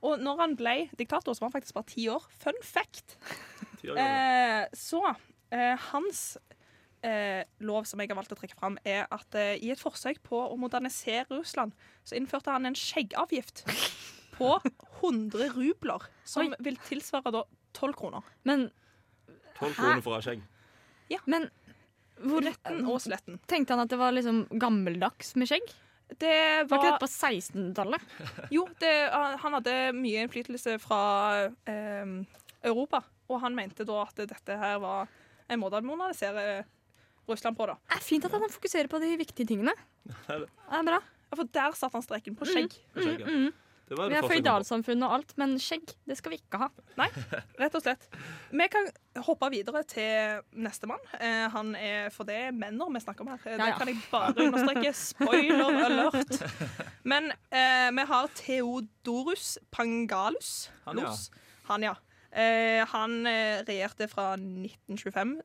Og 0.04 0.20
når 0.20 0.42
han 0.42 0.56
ble 0.60 0.76
diktator, 1.00 1.34
så 1.34 1.46
var 1.46 1.50
han 1.52 1.56
faktisk 1.58 1.78
bare 1.78 1.92
ti 1.94 2.08
år. 2.12 2.26
Fun 2.44 2.60
fact. 2.64 3.18
År. 3.84 3.98
Eh, 4.00 4.66
så 4.80 5.02
eh, 5.52 5.74
hans 5.92 6.38
eh, 7.04 7.44
lov 7.60 7.84
som 7.88 8.00
jeg 8.00 8.12
har 8.12 8.16
valgt 8.16 8.32
å 8.32 8.38
trekke 8.40 8.56
fram, 8.56 8.78
er 8.88 9.10
at 9.12 9.36
eh, 9.36 9.58
i 9.60 9.74
et 9.74 9.82
forsøk 9.82 10.22
på 10.24 10.40
å 10.40 10.56
modernisere 10.60 11.28
Russland, 11.34 11.76
så 12.08 12.16
innførte 12.16 12.54
han 12.54 12.70
en 12.70 12.78
skjeggavgift 12.80 13.66
på 14.38 14.54
100 15.02 15.52
rubler, 15.58 16.08
som 16.24 16.48
Oi. 16.48 16.64
vil 16.64 16.80
tilsvare 16.88 17.34
da 17.36 17.44
12 17.76 17.98
kroner. 18.00 18.32
Men, 18.48 18.70
Tolv 19.60 19.76
kroner 19.76 20.02
for 20.06 20.16
å 20.16 20.20
ha 20.22 20.26
skjegg. 20.26 20.48
men 21.30 21.50
Hvor 22.24 22.46
Retten 22.46 22.86
og 22.88 23.02
sletten. 23.04 23.40
Tenkte 23.50 23.76
han 23.76 23.84
at 23.84 23.92
det 23.92 24.00
var 24.00 24.16
liksom 24.16 24.46
gammeldags 24.62 25.36
med 25.36 25.50
skjegg? 25.52 25.74
Det 26.14 26.68
Var 26.70 26.78
ikke 26.78 26.92
det 26.92 27.02
på 27.02 27.10
1600-tallet? 27.10 28.14
Jo, 28.54 28.68
det, 28.82 28.94
han 29.42 29.58
hadde 29.58 29.76
mye 29.98 30.26
innflytelse 30.26 30.78
fra 30.84 31.00
eh, 31.70 32.14
Europa, 32.64 33.02
og 33.32 33.42
han 33.44 33.56
mente 33.58 33.88
da 33.88 34.04
at 34.04 34.24
dette 34.30 34.58
her 34.60 34.78
var 34.84 35.10
en 35.52 35.62
måte 35.62 35.80
å 35.80 35.86
modernisere 35.86 36.64
Russland 37.30 37.58
på, 37.58 37.68
da. 37.70 37.78
Det 37.88 37.98
er 37.98 38.06
fint 38.06 38.28
at 38.28 38.36
han 38.36 38.52
fokuserer 38.52 38.92
på 38.92 39.00
de 39.04 39.14
viktige 39.20 39.48
tingene. 39.54 39.74
er 40.32 40.46
det. 40.46 40.50
Er 40.70 40.88
bra. 40.88 41.00
Ja, 41.02 41.38
For 41.40 41.50
der 41.56 41.78
satte 41.80 41.98
han 41.98 42.06
streken 42.06 42.38
på 42.38 42.48
skjegg. 42.50 42.76
Skjegg, 42.94 43.24
ja. 43.24 43.28
Mm. 43.28 43.48
Det 43.48 43.54
var 43.54 43.63
Vi 43.90 44.16
er 44.16 44.22
på. 44.24 44.30
føydalsamfunn 44.32 45.04
og 45.06 45.12
alt, 45.18 45.34
men 45.38 45.58
skjegg 45.62 45.92
det 46.08 46.16
skal 46.18 46.32
vi 46.34 46.38
ikke 46.40 46.58
ha. 46.62 46.70
Nei, 46.98 47.10
Rett 47.60 47.76
og 47.76 47.84
slett. 47.84 48.08
Vi 48.56 48.68
kan 48.72 48.88
hoppe 49.28 49.50
videre 49.54 49.84
til 49.86 50.40
nestemann. 50.64 51.04
Eh, 51.20 51.50
han 51.54 51.76
er 51.76 52.08
for 52.16 52.24
det 52.30 52.38
er 52.48 52.56
menner 52.56 52.90
vi 52.96 53.02
snakker 53.04 53.26
om 53.26 53.34
her. 53.34 53.44
Eh, 53.46 53.58
Ja, 53.60 53.68
ja. 53.68 53.74
Det 53.74 53.80
kan 53.82 53.92
jeg 53.92 54.00
bare 54.10 54.48
understreke. 54.48 54.94
Spoiler 54.96 55.84
alert. 55.90 56.34
Men 57.04 57.32
eh, 57.52 57.90
vi 58.00 58.08
har 58.14 58.32
Theodorus 58.40 59.58
Pangalus. 59.72 60.70
Han, 60.88 61.04
ja. 61.04 61.12
Han, 61.70 61.84
ja. 61.90 61.94
Eh, 62.32 62.82
han 62.96 63.20
eh, 63.30 63.62
regjerte 63.68 64.08
fra 64.10 64.32
1925 64.40 65.36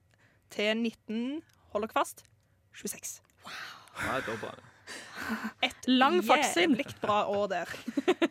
til 0.55 0.77
19 0.79 1.43
Hold 1.75 1.85
dere 1.85 1.93
fast 1.99 2.23
26. 2.79 3.19
Nei, 3.45 4.21
da 4.25 4.35
var 4.41 4.55
det. 4.57 4.65
Et 5.67 5.89
Lang 5.91 6.21
fartstid. 6.25 6.69
jævlig 6.71 6.87
bra 7.03 7.23
år 7.29 7.49
der. 7.55 7.73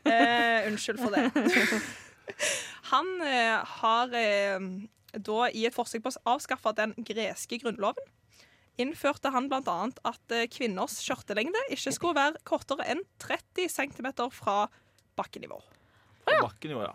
Eh, 0.07 0.67
unnskyld 0.69 1.01
for 1.01 1.11
det. 1.11 1.31
Han 2.91 3.09
eh, 3.21 3.57
har 3.81 4.13
eh, 4.15 4.67
da 5.13 5.49
i 5.51 5.65
et 5.67 5.75
forsøk 5.75 6.05
på 6.05 6.13
å 6.13 6.35
avskaffe 6.35 6.71
den 6.77 6.93
greske 7.07 7.59
grunnloven 7.59 8.07
innførte 8.77 9.31
han 9.33 9.49
bl.a. 9.49 9.77
at 10.07 10.35
eh, 10.35 10.45
kvinners 10.51 10.99
skjørtelengde 11.03 11.63
ikke 11.73 11.93
skulle 11.95 12.17
være 12.17 12.43
kortere 12.47 12.85
enn 12.93 13.01
30 13.23 13.71
cm 13.73 14.11
fra 14.33 14.67
bakkenivå. 15.17 15.59
Ja. 16.27 16.41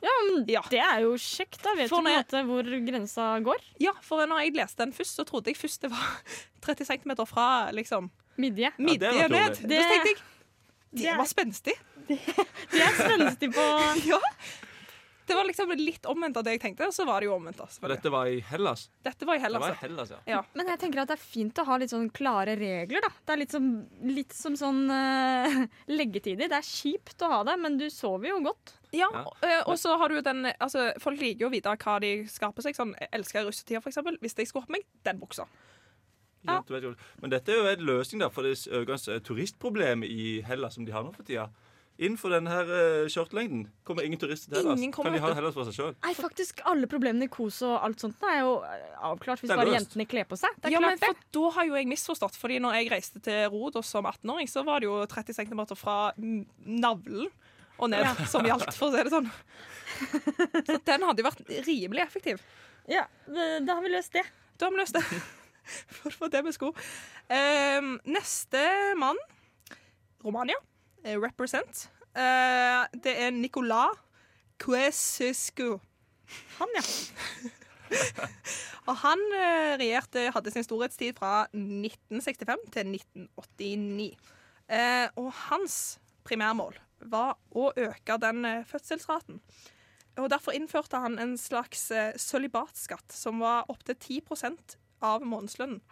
Ja, 0.04 0.14
men 0.28 0.44
Ja. 0.50 0.60
Det 0.68 0.78
er 0.78 1.00
jo 1.06 1.14
kjekt. 1.16 1.62
Da 1.64 1.72
vet 1.74 1.88
du 1.88 1.94
For 1.94 2.02
på 2.04 2.10
en 2.10 2.18
måte 2.18 2.42
hvor 2.44 2.66
grensa 2.86 3.28
går. 3.40 3.62
Ja, 3.80 3.94
for 4.04 4.20
når 4.28 4.44
jeg 4.44 4.56
leste 4.58 4.84
den 4.84 4.92
først, 4.92 5.16
så 5.16 5.24
trodde 5.24 5.48
jeg 5.48 5.56
først 5.56 5.86
det 5.86 5.90
var 5.90 6.20
30 6.60 6.84
cm 6.90 7.14
fra 7.26 7.46
liksom 7.72 8.10
Midje. 8.36 8.72
midje 8.78 8.98
det 8.98 9.12
var 9.14 9.28
ned. 9.28 9.56
dårlig. 9.56 9.68
Da 9.68 9.88
tenkte 9.92 10.08
jeg 10.12 10.16
Det 10.92 11.02
det 11.02 11.08
er- 11.12 11.16
var 11.18 11.26
spenstig. 11.26 11.74
De 12.08 12.80
er 12.82 12.94
spenstig 12.98 13.52
på 13.54 13.64
Ja. 14.12 14.18
Det 15.24 15.36
var 15.38 15.44
liksom 15.46 15.70
litt 15.78 16.02
omvendt 16.10 16.36
av 16.36 16.42
det 16.44 16.56
jeg 16.56 16.60
tenkte, 16.60 16.86
og 16.90 16.92
så 16.92 17.04
var 17.06 17.20
det 17.22 17.28
jo 17.28 17.36
omvendt. 17.36 17.60
Altså. 17.62 17.86
Dette 17.88 18.10
var 18.10 18.26
i 18.26 18.40
Hellas. 18.42 18.88
Dette 19.06 19.24
var 19.24 19.36
i 19.36 19.38
Det 19.38 19.44
Hellas. 19.46 19.60
var 19.62 19.70
i. 19.70 19.78
Hellas, 19.80 20.10
ja. 20.10 20.18
Ja. 20.26 20.40
Men 20.58 20.66
jeg 20.66 20.80
tenker 20.82 21.00
at 21.04 21.08
det 21.08 21.14
er 21.14 21.22
fint 21.22 21.54
å 21.62 21.64
ha 21.64 21.76
litt 21.78 21.90
sånn 21.94 22.10
klare 22.12 22.56
regler, 22.58 23.00
da. 23.00 23.08
Det 23.24 23.32
er 23.32 23.38
litt 23.38 23.54
som, 23.54 23.68
litt 24.02 24.34
som 24.34 24.56
sånn 24.58 24.82
uh, 24.92 25.62
leggetider. 25.88 26.50
Det 26.50 26.58
er 26.58 26.66
kjipt 26.66 27.22
å 27.22 27.30
ha 27.30 27.40
det, 27.48 27.54
men 27.62 27.78
du 27.78 27.86
sover 27.88 28.28
jo 28.32 28.40
godt. 28.50 28.74
Ja, 28.92 29.08
Ja. 29.14 29.22
Uh, 29.40 29.70
og 29.70 29.78
så 29.80 29.94
har 29.96 30.08
du 30.12 30.16
jo 30.18 30.24
den 30.26 30.50
altså, 30.58 30.90
Folk 31.00 31.20
liker 31.22 31.46
jo 31.46 31.48
å 31.48 31.54
vite 31.54 31.70
hva 31.78 32.00
de 32.02 32.26
skaper 32.28 32.66
seg. 32.66 32.76
Sånn, 32.76 32.92
jeg 33.00 33.08
elsker 33.16 33.46
russetida, 33.46 33.80
eksempel. 33.80 34.18
Hvis 34.20 34.34
jeg 34.36 34.50
skulle 34.50 34.66
hatt 34.66 34.74
på 34.74 34.76
meg 34.76 34.84
den 35.06 35.22
buksa. 35.22 35.46
Ja. 36.46 36.60
Men 37.22 37.30
dette 37.30 37.52
er 37.52 37.60
jo 37.60 37.68
en 37.70 37.84
løsning 37.86 38.22
da, 38.24 38.30
for 38.32 38.46
det 38.46 38.56
økende 38.66 39.20
turistproblemet 39.26 40.10
i 40.10 40.40
Hellas 40.46 40.74
som 40.78 40.86
de 40.86 40.94
har 40.94 41.04
nå 41.06 41.12
for 41.14 41.26
tida. 41.28 41.48
Innenfor 42.02 42.32
denne 42.32 42.50
her 42.50 42.70
uh, 42.72 43.04
skjørtelengden 43.12 43.66
kommer 43.86 44.06
ingen 44.06 44.18
turister 44.18 44.48
til 44.50 44.62
Hellas. 44.62 44.80
Kan 44.96 45.12
de 45.12 45.20
ha. 45.22 45.32
Hellas 45.36 45.54
for 45.54 45.68
seg 45.68 45.76
sjøl? 45.76 45.92
Nei, 46.02 46.14
faktisk 46.16 46.62
alle 46.66 46.88
problemene 46.90 47.28
i 47.28 47.30
kos 47.30 47.60
og 47.68 47.76
alt 47.84 48.00
sånt 48.02 48.24
er 48.26 48.40
jo 48.40 48.54
eh, 48.66 48.86
avklart 49.10 49.42
hvis 49.44 49.52
bare 49.52 49.74
jentene 49.76 50.06
kler 50.08 50.26
på 50.26 50.38
seg. 50.40 50.56
Det 50.56 50.70
er 50.70 50.74
Ja, 50.74 50.80
men 50.82 50.98
for 50.98 51.20
Da 51.36 51.50
har 51.58 51.68
jo 51.68 51.76
jeg 51.76 51.90
misforstått. 51.92 52.38
Fordi 52.40 52.56
når 52.64 52.78
jeg 52.80 52.90
reiste 52.94 53.22
til 53.22 53.44
Rodos 53.52 53.92
som 53.92 54.08
18-åring, 54.08 54.50
så 54.50 54.64
var 54.66 54.82
det 54.82 54.88
jo 54.88 54.96
30 55.12 55.36
cm 55.36 55.62
fra 55.78 55.98
navlen 56.16 57.28
og 57.76 57.92
ned 57.92 58.24
som 58.30 58.46
gjaldt, 58.46 58.72
for 58.78 58.88
å 58.88 58.96
si 58.96 59.04
det 59.04 59.12
sånn. 59.12 59.30
Så 60.66 60.80
den 60.88 61.06
hadde 61.06 61.22
jo 61.22 61.28
vært 61.28 61.54
rimelig 61.68 62.02
effektiv. 62.06 62.42
Ja, 62.90 63.04
Da 63.28 63.76
har 63.76 63.84
vi 63.84 63.92
løst 63.92 64.16
det. 64.16 64.24
Da 64.58 64.66
har 64.66 64.74
vi 64.74 64.82
løst 64.82 64.96
det. 64.96 65.04
For 65.94 66.10
det 66.10 66.18
få 66.18 66.28
det 66.32 66.44
med 66.44 66.56
sko. 66.56 66.72
Um, 67.30 67.96
neste 68.04 68.62
mann 68.98 69.18
Romania. 70.24 70.58
eh, 71.04 71.18
Represent. 71.18 71.90
Uh, 72.14 72.84
det 73.04 73.14
er 73.16 73.30
Nicolas 73.30 73.98
Cuesescu. 74.58 75.80
Han, 76.58 76.68
ja. 76.76 76.82
Og 78.88 78.96
han 79.02 79.20
eh, 79.36 79.74
regjerte, 79.78 80.30
hadde 80.34 80.50
sin 80.50 80.64
storhetstid 80.64 81.18
fra 81.18 81.44
1965 81.52 82.62
til 82.72 82.94
1989. 82.94 84.06
Eh, 84.72 85.08
og 85.20 85.28
hans 85.50 85.98
primærmål 86.24 86.78
var 87.12 87.36
å 87.50 87.68
øke 87.76 88.16
den 88.22 88.46
fødselsraten. 88.66 89.40
Og 90.20 90.30
Derfor 90.30 90.54
innførte 90.56 91.00
han 91.02 91.18
en 91.18 91.36
slags 91.40 91.90
sølibatskatt 92.20 93.14
som 93.16 93.40
var 93.42 93.68
opptil 93.72 93.96
10 93.96 94.20
av 95.02 95.24
månedslønnen. 95.26 95.80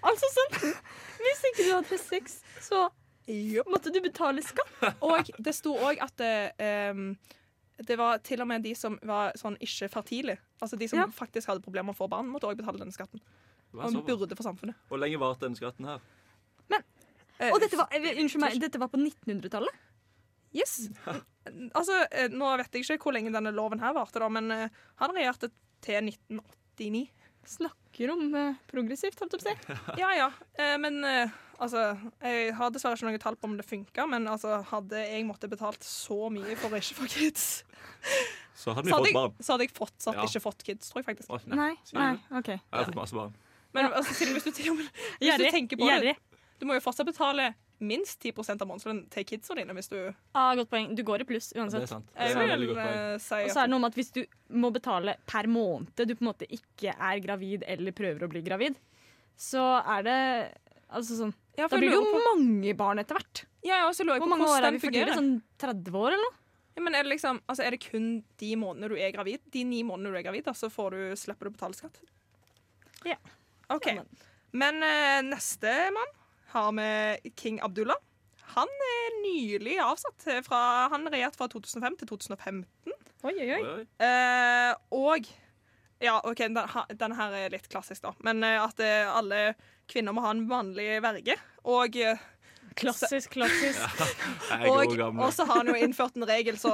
Altså 0.00 0.24
sånn 0.32 0.54
Hvis 1.20 1.42
ikke 1.50 1.64
du 1.66 1.74
hadde 1.74 1.96
sex, 2.00 2.38
så 2.64 2.86
måtte 3.68 3.90
du 3.92 3.98
betale 4.00 4.40
skatt. 4.40 4.78
Og 5.04 5.28
det 5.36 5.52
sto 5.52 5.74
òg 5.76 6.00
at 6.00 6.14
det, 6.16 6.30
um, 6.96 7.10
det 7.84 7.98
var 8.00 8.22
til 8.24 8.40
og 8.40 8.48
med 8.48 8.64
de 8.64 8.72
som 8.74 8.96
var 9.04 9.36
sånn 9.36 9.58
ikke 9.60 9.90
fertile. 9.92 10.38
Altså 10.64 10.78
de 10.80 10.88
som 10.88 11.02
Ja. 11.02 11.06
faktisk 11.12 11.52
hadde 11.52 11.60
problemer 11.60 11.90
med 11.92 11.98
å 11.98 12.00
få 12.00 12.08
barn, 12.08 12.32
måtte 12.32 12.48
òg 12.48 12.56
betale 12.56 12.80
denne 12.80 12.96
skatten. 12.96 13.20
Og 13.76 14.00
burde 14.08 14.32
for 14.40 14.48
samfunnet. 14.48 14.74
Hvor 14.88 14.98
lenge 15.04 15.20
varte 15.20 15.44
denne 15.44 15.60
skatten 15.60 15.84
her? 15.86 16.00
Eh, 17.40 17.52
Og 17.54 17.60
dette 17.60 17.76
var, 17.76 17.88
eh, 17.92 18.16
unnskyld 18.20 18.40
meg, 18.42 18.60
dette 18.60 18.78
var 18.78 18.88
på 18.92 18.98
1900-tallet? 19.00 19.72
Yes. 20.52 20.90
Altså, 21.72 22.06
eh, 22.12 22.28
nå 22.28 22.50
vet 22.60 22.72
jeg 22.72 22.84
ikke 22.84 22.98
hvor 23.06 23.14
lenge 23.16 23.32
denne 23.32 23.52
loven 23.54 23.80
her 23.80 23.94
varte, 23.96 24.18
da, 24.20 24.28
men 24.28 24.50
eh, 24.50 24.68
han 25.00 25.14
regjerte 25.16 25.48
til 25.80 26.02
1989. 26.10 27.08
Snakker 27.46 28.10
om 28.12 28.34
eh, 28.34 28.54
progressivt, 28.70 29.18
holdt 29.20 29.36
jeg 29.38 29.42
på 29.42 29.74
å 29.74 29.78
si. 29.78 29.78
Ja 30.02 30.10
ja, 30.16 30.26
eh, 30.58 30.76
men 30.80 31.00
eh, 31.04 31.32
altså 31.60 31.82
Jeg 32.22 32.54
har 32.56 32.70
dessverre 32.74 32.96
ikke 32.98 33.08
noe 33.10 33.22
tall 33.22 33.36
på 33.40 33.48
om 33.50 33.56
det 33.58 33.66
funka, 33.68 34.06
men 34.10 34.28
altså, 34.30 34.60
hadde 34.70 35.00
jeg 35.06 35.24
måttet 35.28 35.50
betalt 35.52 35.82
så 35.86 36.28
mye 36.32 36.56
for 36.60 36.70
å 36.72 36.80
ikke 36.80 36.98
få 37.00 37.08
kids, 37.10 37.46
Så 38.54 38.74
hadde 38.76 38.86
vi 38.86 38.92
så 38.92 38.98
hadde 38.98 39.04
fått 39.04 39.08
jeg, 39.08 39.16
barn. 39.16 39.34
så 39.40 39.54
hadde 39.54 39.66
jeg 39.66 39.74
fortsatt 39.76 40.18
Ja. 40.20 40.26
ikke 40.28 40.42
fått 40.44 40.62
kids, 40.66 40.90
tror 40.92 41.00
jeg 41.02 41.08
faktisk. 41.10 41.32
Nei, 41.48 41.72
sier 41.88 41.98
nei. 42.00 42.12
OK. 42.38 42.50
Jeg 42.52 42.60
har 42.76 42.88
fått 42.90 43.00
masse 43.00 43.16
barn. 43.16 43.32
Men 43.72 43.86
altså, 43.92 44.12
hvis 44.12 44.20
du, 44.26 44.34
hvis 44.34 44.44
du 45.40 45.50
tenker 45.54 45.78
på 45.78 45.86
det 46.02 46.16
Du 46.60 46.66
må 46.68 46.74
jo 46.76 46.82
fortsatt 46.84 47.06
betale 47.08 47.54
minst 47.80 48.20
10% 48.22 48.60
av 48.62 48.68
månedslønnen 48.68 49.06
til 49.10 49.24
kidsa 49.24 49.54
dine 49.56 49.72
hvis 49.72 49.88
du 49.88 50.14
Ah, 50.34 50.54
godt 50.54 50.68
poeng. 50.70 50.94
Du 50.94 51.02
går 51.02 51.22
i 51.22 51.24
pluss 51.24 51.48
Det 51.50 51.58
er 51.58 51.62
uansett. 51.64 51.88
sant. 51.88 52.06
Det 52.14 52.20
er 52.20 52.34
sant. 52.34 52.78
eh, 52.78 53.44
Og 53.44 53.50
så 53.50 53.58
er 53.62 53.66
det 53.66 53.70
noe 53.70 53.80
med 53.80 53.90
at 53.92 53.94
hvis 54.00 54.12
du 54.12 54.24
må 54.52 54.70
betale 54.72 55.16
per 55.26 55.44
måned 55.48 55.94
du 55.96 56.14
på 56.14 56.20
en 56.22 56.28
måte 56.32 56.46
ikke 56.50 56.92
er 56.98 57.20
gravid 57.20 57.64
eller 57.66 57.92
prøver 57.92 58.20
å 58.26 58.28
bli 58.28 58.42
gravid, 58.42 58.76
så 59.36 59.62
er 59.86 60.02
det 60.02 60.18
altså 60.92 61.16
sånn 61.24 61.34
ja, 61.56 61.66
Da 61.68 61.76
blir 61.76 61.90
det 61.90 61.96
jo 61.96 62.04
på- 62.04 62.36
mange 62.36 62.76
barn 62.76 62.98
etter 62.98 63.14
hvert. 63.16 63.44
Ja, 63.62 63.84
ja, 63.84 63.90
så 63.92 64.04
lurer 64.04 64.16
jeg 64.16 64.22
Hvor 64.22 64.28
på 64.28 64.36
mange 64.38 64.48
år 64.48 64.62
er 64.64 64.70
vi 64.72 64.78
for 64.78 64.88
tidlig? 64.90 65.08
fungerer. 65.08 65.16
Sånn 65.16 65.42
30 65.58 65.92
år 65.92 66.06
eller 66.12 66.24
noe? 66.24 66.36
Ja, 66.76 66.82
men 66.82 66.94
er 66.94 67.02
det 67.02 67.10
liksom, 67.12 67.40
altså 67.48 67.64
er 67.66 67.70
det 67.72 67.80
kun 67.80 68.24
de 68.38 68.56
månedene 68.56 68.88
du 68.88 68.96
er 68.96 69.10
gravid? 69.12 69.40
De 69.50 69.64
ni 69.64 69.82
månedene 69.82 70.12
du 70.12 70.18
er 70.18 70.22
gravid, 70.22 70.44
da, 70.44 70.52
så 70.52 70.70
får 70.70 70.90
du, 70.92 71.16
slipper 71.16 71.44
du 71.44 71.50
å 71.50 71.56
betale 71.58 71.74
skatt? 71.74 71.98
Ja. 73.04 73.16
OK. 73.70 73.86
Ja, 73.86 73.94
men- 73.94 74.06
Men 74.52 74.82
uh, 74.82 75.22
neste 75.36 75.92
mann 75.94 76.10
har 76.52 76.72
vi 76.76 77.30
King 77.36 77.60
Abdullah. 77.64 77.96
Han 78.56 78.68
er 78.86 79.16
nylig 79.22 79.76
avsatt. 79.84 80.26
eh, 80.26 80.40
Fra, 80.42 80.88
han 80.90 81.06
regjerte 81.12 81.38
fra 81.38 81.46
2005 81.52 81.96
til 82.00 82.08
2015. 82.10 82.64
Oi, 83.22 83.34
oi, 83.36 83.60
oi. 83.60 83.84
Eh, 84.06 84.74
og 84.96 85.28
Ja, 86.00 86.14
OK, 86.24 86.38
den, 86.48 86.56
ha- 86.56 86.86
den 86.96 87.12
her 87.12 87.34
er 87.36 87.50
litt 87.52 87.68
klassisk, 87.68 88.02
da. 88.06 88.14
Men 88.24 88.42
eh, 88.42 88.56
at 88.62 88.80
eh, 88.80 89.04
alle 89.12 89.54
kvinner 89.90 90.14
må 90.16 90.22
ha 90.24 90.30
en 90.32 90.46
vanlig 90.48 90.94
verge. 91.04 91.36
Og 91.68 91.98
Klassisk, 92.80 93.32
klassisk. 93.34 93.82
Jeg 94.48 94.62
er 94.62 94.70
Og 94.70 94.94
og 95.20 95.32
så 95.34 95.44
har 95.44 95.58
han 95.60 95.68
jo 95.68 95.74
innført 95.74 96.16
en 96.16 96.24
regel, 96.28 96.56
så 96.58 96.72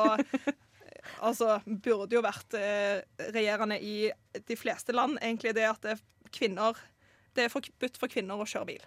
Altså, 1.22 1.60
burde 1.66 2.16
jo 2.18 2.22
vært 2.24 2.54
eh, 2.58 3.00
regjerende 3.32 3.78
i 3.80 4.10
de 4.46 4.56
fleste 4.58 4.92
land, 4.94 5.18
egentlig 5.22 5.54
det 5.56 5.64
at 5.68 5.80
det, 5.86 5.94
kvinner 6.34 6.76
Det 7.34 7.44
er 7.46 7.52
forbudt 7.52 7.96
for 8.00 8.10
kvinner 8.12 8.40
å 8.42 8.46
kjøre 8.48 8.66
bil. 8.72 8.84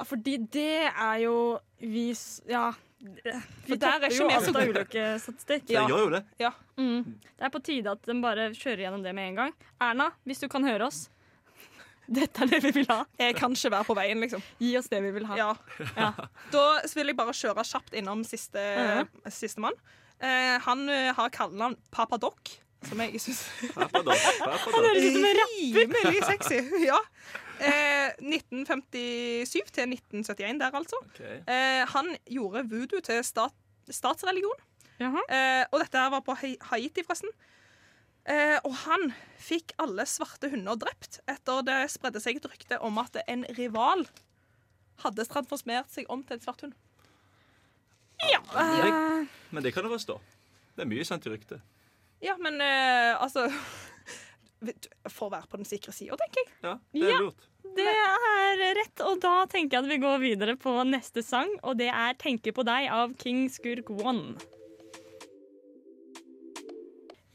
Ja, 0.00 0.04
fordi 0.08 0.38
det 0.48 0.68
er 0.90 1.18
jo 1.26 1.34
vi 1.80 2.06
Ja. 2.48 2.70
Vi 3.00 3.32
For 3.68 3.76
der 3.80 3.94
er 3.96 4.08
ikke 4.10 4.16
jo 4.18 4.26
vi 4.28 4.34
alt 4.34 4.44
så 4.44 4.50
av 4.50 4.56
gode. 4.58 4.72
ulykkesstatistikk. 4.74 5.62
Det 5.70 5.76
gjør 5.88 6.02
jo 6.02 6.08
det. 6.12 6.50
Mm. 6.76 7.04
Det 7.38 7.46
er 7.46 7.52
på 7.54 7.60
tide 7.64 7.92
at 7.94 8.02
de 8.04 8.16
bare 8.20 8.50
kjører 8.52 8.82
gjennom 8.84 9.02
det 9.04 9.14
med 9.16 9.28
en 9.30 9.38
gang. 9.38 9.54
Erna, 9.80 10.10
hvis 10.28 10.40
du 10.42 10.48
kan 10.52 10.64
høre 10.68 10.84
oss. 10.88 11.06
Dette 12.10 12.42
er 12.44 12.50
det 12.50 12.60
vi 12.64 12.72
vil 12.80 12.86
ha. 12.90 13.04
Jeg 13.20 13.36
kan 13.38 13.52
ikke 13.56 13.70
være 13.72 13.86
på 13.88 13.96
veien, 13.96 14.20
liksom. 14.20 14.42
Gi 14.60 14.72
oss 14.76 14.88
det 14.92 15.00
vi 15.04 15.12
vil 15.16 15.24
ha. 15.30 15.36
Ja. 15.38 15.48
Ja. 15.96 16.10
Da 16.52 16.64
vil 16.94 17.06
jeg 17.12 17.16
bare 17.16 17.32
kjøre 17.32 17.64
kjapt 17.64 17.96
innom 17.96 18.24
siste, 18.28 18.60
Mhm. 18.60 19.08
sistemann. 19.32 19.78
Eh, 20.20 20.58
han 20.60 20.88
eh, 20.92 21.14
har 21.16 21.30
kallenavn 21.32 21.76
Papa 21.90 22.18
Doc, 22.20 22.58
som 22.84 23.00
jeg 23.00 23.16
syns 23.20 23.46
Pappa, 23.72 24.02
Papadok. 24.02 24.18
Han 24.74 24.84
høres 24.84 25.04
ut 25.04 25.14
som 25.16 25.24
en 25.24 25.40
Rimelig 25.78 26.24
sexy. 26.28 26.60
Ja. 26.84 26.98
Eh, 27.60 28.10
1957 28.18 29.72
til 29.76 29.92
1971 29.92 30.60
der, 30.62 30.76
altså. 30.80 30.96
Okay. 31.12 31.40
Eh, 31.44 31.82
han 31.92 32.14
gjorde 32.26 32.64
voodoo 32.70 33.00
til 33.04 33.24
stat 33.24 33.56
statsreligion. 33.90 34.60
Eh, 35.00 35.64
og 35.72 35.80
dette 35.80 35.98
her 35.98 36.10
var 36.12 36.20
på 36.24 36.36
Haiti, 36.38 37.02
forresten. 37.02 37.32
Eh, 38.28 38.58
og 38.64 38.74
han 38.84 39.10
fikk 39.40 39.72
alle 39.80 40.04
svarte 40.06 40.50
hunder 40.52 40.76
drept 40.78 41.22
etter 41.30 41.64
det 41.66 41.78
spredde 41.90 42.20
seg 42.22 42.38
et 42.38 42.48
rykte 42.50 42.78
om 42.84 43.00
at 43.00 43.16
en 43.24 43.46
rival 43.56 44.04
hadde 45.00 45.24
transformert 45.24 45.88
seg 45.90 46.08
om 46.12 46.22
til 46.22 46.36
en 46.36 46.44
svart 46.44 46.66
hund. 46.66 46.76
Ja. 48.28 48.42
Men 49.50 49.64
det 49.64 49.72
kan 49.72 49.86
du 49.86 49.90
forstå. 49.90 50.18
Det 50.76 50.84
er 50.84 50.90
mye 50.92 51.06
sant 51.08 51.24
i 51.26 51.32
ryktet. 51.32 51.64
Ja, 52.20 52.36
men 52.36 52.60
eh, 52.60 53.16
altså 53.16 53.46
For 55.08 55.28
å 55.28 55.32
være 55.32 55.48
på 55.48 55.56
den 55.60 55.68
sikre 55.68 55.92
sida, 55.96 56.16
tenker 56.20 56.42
jeg. 56.42 56.52
Ja, 56.62 56.74
det 56.92 57.02
er 57.02 57.10
Ja. 57.14 57.18
lurt. 57.20 57.46
Det 57.76 57.86
er 57.86 58.74
rett, 58.74 59.00
og 59.06 59.20
da 59.20 59.46
tenker 59.46 59.78
jeg 59.78 59.84
at 59.84 59.90
vi 59.90 59.98
går 60.02 60.18
videre 60.20 60.56
på 60.56 60.72
neste 60.88 61.22
sang, 61.22 61.48
og 61.62 61.76
det 61.78 61.88
er 61.88 62.14
'Tenker 62.14 62.52
på 62.52 62.64
deg' 62.64 62.90
av 62.90 63.14
King 63.16 63.48
Skurk 63.48 63.88
One. 63.90 64.36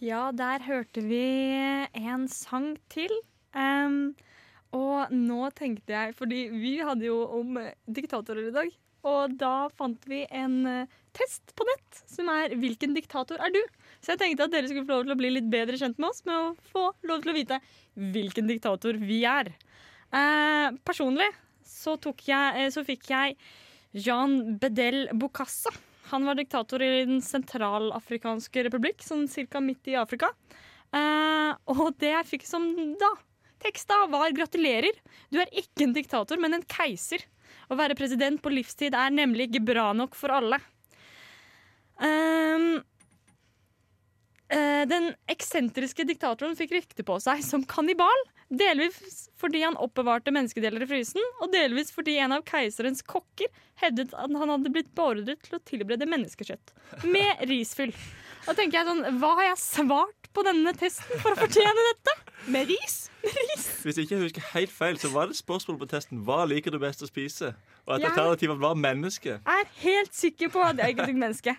Ja, 0.04 0.32
der 0.36 0.60
hørte 0.60 1.02
vi 1.02 1.24
en 1.96 2.28
sang 2.28 2.78
til. 2.90 3.10
Um, 3.56 4.14
og 4.76 5.12
nå 5.16 5.48
tenkte 5.56 5.94
jeg, 5.96 6.16
fordi 6.16 6.50
vi 6.52 6.78
hadde 6.84 7.08
jo 7.08 7.22
om 7.40 7.56
diktatorer 7.88 8.50
i 8.50 8.52
dag, 8.52 8.74
og 9.06 9.36
da 9.40 9.68
fant 9.78 10.08
vi 10.10 10.24
en 10.34 10.58
eh, 10.70 10.94
test 11.16 11.54
på 11.56 11.66
nett 11.70 12.02
som 12.10 12.30
er 12.34 12.56
'Hvilken 12.56 12.96
diktator 12.98 13.40
er 13.40 13.54
du?' 13.54 13.66
Så 14.02 14.14
jeg 14.14 14.22
tenkte 14.22 14.46
at 14.46 14.54
dere 14.54 14.68
skulle 14.70 14.86
få 14.86 14.98
lov 14.98 15.06
til 15.06 15.16
å 15.16 15.20
bli 15.22 15.32
litt 15.34 15.50
bedre 15.50 15.78
kjent 15.78 15.98
med 15.98 16.10
oss 16.10 16.26
med 16.26 16.36
å 16.36 16.56
få 16.74 16.86
lov 17.10 17.22
til 17.22 17.32
å 17.32 17.38
vite 17.38 17.60
hvilken 17.96 18.50
diktator 18.50 18.98
vi 19.00 19.24
er. 19.26 19.54
Eh, 20.14 20.70
personlig 20.86 21.30
så, 21.66 21.98
jeg, 21.98 22.54
eh, 22.58 22.70
så 22.70 22.86
fikk 22.86 23.10
jeg 23.10 23.38
Jean 23.94 24.58
Bedel 24.60 25.08
Bokassa. 25.14 25.74
Han 26.12 26.26
var 26.26 26.38
diktator 26.38 26.82
i 26.82 27.06
Den 27.06 27.22
sentralafrikanske 27.22 28.68
republikk, 28.68 29.02
sånn 29.02 29.28
cirka 29.28 29.62
midt 29.64 29.88
i 29.90 29.98
Afrika. 29.98 30.30
Eh, 30.94 31.54
og 31.72 31.98
det 31.98 32.12
jeg 32.14 32.30
fikk 32.36 32.46
som 32.46 32.68
da 33.00 33.16
teksta, 33.66 34.06
var 34.12 34.30
'gratulerer'. 34.30 35.00
Du 35.32 35.40
er 35.40 35.50
ikke 35.50 35.84
en 35.88 35.94
diktator, 35.94 36.38
men 36.38 36.54
en 36.54 36.68
keiser. 36.70 37.26
Å 37.70 37.78
være 37.80 37.98
president 37.98 38.42
på 38.44 38.54
livstid 38.54 38.96
er 38.98 39.14
nemlig 39.14 39.50
ikke 39.50 39.66
bra 39.74 39.90
nok 39.98 40.18
for 40.18 40.34
alle. 40.36 40.60
Um, 41.96 42.82
uh, 44.52 44.84
den 44.90 45.14
eksentriske 45.32 46.06
diktatoren 46.08 46.58
fikk 46.60 46.76
rykte 46.76 47.06
på 47.08 47.20
seg 47.24 47.44
som 47.46 47.64
kannibal. 47.68 48.26
Delvis 48.46 49.26
fordi 49.42 49.64
han 49.64 49.78
oppbevarte 49.82 50.34
menneskedeler 50.34 50.84
i 50.86 50.90
frysen, 50.90 51.24
og 51.42 51.50
delvis 51.54 51.90
fordi 51.96 52.20
en 52.22 52.36
av 52.38 52.44
keiserens 52.46 53.02
kokker 53.06 53.50
hevdet 53.82 54.14
at 54.14 54.36
han 54.38 54.54
hadde 54.54 54.72
blitt 54.74 54.92
beordret 54.98 55.42
til 55.48 55.58
å 55.58 55.64
tilberede 55.66 56.08
menneskekjøtt 56.10 56.76
med 57.10 57.42
risfyll. 57.50 57.96
Da 58.46 58.54
tenker 58.54 58.80
jeg 58.80 58.90
sånn, 58.92 59.20
Hva 59.20 59.34
har 59.40 59.50
jeg 59.50 59.64
svart 59.64 60.30
på 60.36 60.46
denne 60.46 60.76
testen 60.78 61.24
for 61.24 61.34
å 61.34 61.42
fortjene 61.42 61.90
dette? 61.90 62.16
Med 62.48 62.68
ris. 62.70 63.12
Hvis 63.84 63.98
ikke 63.98 64.16
jeg 64.16 64.22
husker 64.22 64.42
helt 64.54 64.72
feil, 64.72 64.98
så 65.02 65.10
var 65.14 65.26
det 65.30 65.36
spørsmål 65.38 65.80
på 65.82 65.88
testen 65.90 66.22
hva 66.28 66.44
liker 66.50 66.72
du 66.74 66.78
best 66.82 67.02
å 67.02 67.08
spise. 67.10 67.54
Og 67.86 67.96
et 67.96 68.02
Ja. 68.04 68.56
var 68.56 68.74
menneske. 68.76 69.40
Jeg 69.46 69.62
er 69.62 69.68
helt 69.82 70.16
sikker 70.16 70.50
på 70.50 70.62
at 70.62 70.78
jeg 70.78 70.90
ikke 70.90 71.14
menneske. 71.14 71.56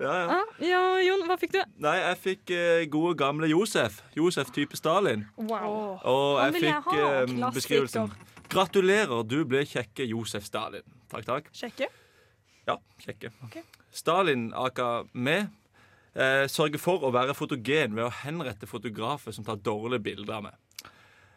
Ja, 0.00 0.12
ja. 0.12 0.28
Ah, 0.40 0.44
ja, 0.60 0.80
Jon, 1.06 1.26
hva 1.28 1.36
fikk 1.38 1.52
du? 1.52 1.60
Nei, 1.78 1.96
jeg 1.96 2.16
fikk 2.18 2.50
eh, 2.50 2.86
gode, 2.90 3.14
gamle 3.18 3.48
Josef. 3.48 4.02
Josef 4.16 4.50
type 4.50 4.76
Stalin. 4.76 5.26
Wow. 5.36 5.98
Og 6.02 6.40
jeg 6.44 6.62
fikk 6.62 6.90
eh, 6.94 7.50
beskrivelsen. 7.54 8.12
Gratulerer, 8.48 9.22
du 9.26 9.44
ble 9.44 9.64
kjekke 9.66 10.06
Josef 10.06 10.44
Stalin. 10.44 10.82
Takk, 11.10 11.26
takk. 11.26 11.50
Kjekke? 11.54 11.88
Ja, 12.66 12.76
kjekke. 13.02 13.30
Okay. 13.46 13.62
Stalin, 13.94 14.52
aka 14.54 15.04
meg, 15.14 15.48
eh, 16.16 16.44
sørger 16.50 16.80
for 16.82 17.04
å 17.04 17.12
være 17.14 17.36
fotogen 17.36 17.96
ved 17.96 18.06
å 18.06 18.14
henrette 18.24 18.68
fotografer 18.68 19.34
som 19.36 19.46
tar 19.46 19.60
dårlige 19.62 20.04
bilder 20.08 20.38
av 20.38 20.46
meg. 20.48 20.92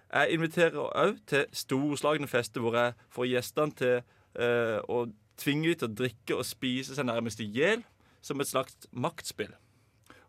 Jeg 0.10 0.34
inviterer 0.34 0.80
òg 0.80 1.20
til 1.30 1.46
storslagne 1.54 2.28
fester 2.30 2.64
hvor 2.64 2.78
jeg 2.80 2.96
får 3.14 3.30
gjestene 3.30 3.78
til 3.78 3.98
eh, 4.00 4.80
å 4.90 5.06
tvinge 5.40 5.70
dem 5.70 5.80
til 5.80 5.90
å 5.90 5.98
drikke 6.02 6.38
og 6.40 6.48
spise 6.48 6.98
seg 6.98 7.08
nærmest 7.08 7.44
i 7.44 7.50
hjel 7.54 7.84
som 8.26 8.42
et 8.42 8.50
slags 8.50 8.90
maktspill. 8.92 9.52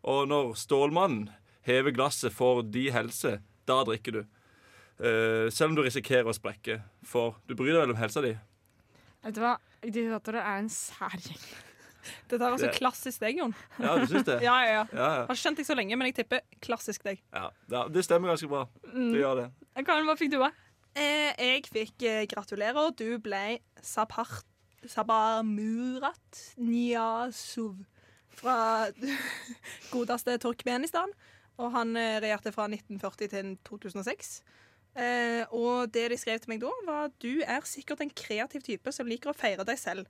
Og 0.07 0.27
når 0.29 0.53
Stålmannen 0.57 1.29
hever 1.67 1.93
glasset 1.93 2.33
for 2.33 2.63
de 2.65 2.87
helse, 2.93 3.39
da 3.69 3.81
drikker 3.87 4.19
du. 4.19 4.21
Uh, 5.01 5.49
selv 5.49 5.71
om 5.71 5.79
du 5.79 5.83
risikerer 5.85 6.29
å 6.29 6.35
sprekke, 6.35 6.79
for 7.05 7.39
du 7.49 7.55
bryr 7.57 7.73
deg 7.73 7.83
vel 7.83 7.93
om 7.95 7.99
helsa 8.01 8.21
di. 8.21 8.35
Vet 9.21 9.37
du 9.37 9.41
hva? 9.43 9.55
Diktatorer 9.81 10.41
er 10.41 10.61
en 10.61 10.69
sær 10.73 11.17
gjeng. 11.17 11.45
Dette 12.29 12.39
er 12.41 12.51
altså 12.51 12.67
Det- 12.69 12.77
klassisk 12.79 13.19
deg, 13.23 13.37
Jon. 13.37 13.55
Ja, 13.79 13.95
du 13.99 14.05
syns 14.09 14.25
det? 14.27 14.39
Ja, 14.47 14.55
ja, 14.65 14.71
ja. 14.71 14.85
Ja, 14.93 15.09
ja. 15.19 15.25
Har 15.27 15.35
ikke 15.35 15.43
kjent 15.43 15.61
deg 15.61 15.67
så 15.67 15.75
lenge, 15.77 15.97
men 15.97 16.09
jeg 16.11 16.15
tipper 16.21 16.41
klassisk 16.61 17.03
deg. 17.07 17.21
ja. 17.33 17.49
ja 17.71 17.85
det 17.87 18.03
stemmer 18.05 18.33
ganske 18.33 18.49
bra. 18.51 18.65
Du 18.91 19.17
gjør 19.19 19.41
det. 19.43 19.47
Karen, 19.85 20.05
hva 20.09 20.17
fikk 20.19 20.31
du 20.33 20.39
av? 20.43 20.51
Eh, 20.95 21.31
jeg 21.39 21.67
fikk 21.71 22.03
eh, 22.03 22.25
gratulerer. 22.27 22.91
Du 22.99 23.17
ble 23.23 23.59
Sapart 23.81 24.43
Sabamurat 24.89 26.41
Niyazov 26.57 27.77
fra 28.41 28.87
godeste 29.93 30.37
Turkmenistan. 30.41 31.13
Og 31.61 31.71
han 31.75 31.95
eh, 31.99 32.17
regjerte 32.23 32.51
fra 32.55 32.65
1940 32.67 33.31
til 33.31 33.53
2006. 33.67 34.41
Eh, 34.99 35.43
og 35.55 35.91
det 35.93 36.09
de 36.11 36.17
skrev 36.19 36.41
til 36.43 36.51
meg 36.51 36.61
da, 36.63 36.71
var 36.87 37.05
at 37.09 37.15
du 37.23 37.43
er 37.45 37.63
sikkert 37.67 38.01
en 38.03 38.11
kreativ 38.11 38.63
type 38.65 38.91
som 38.91 39.07
liker 39.07 39.31
å 39.31 39.37
feire 39.37 39.63
deg 39.67 39.79
selv. 39.79 40.07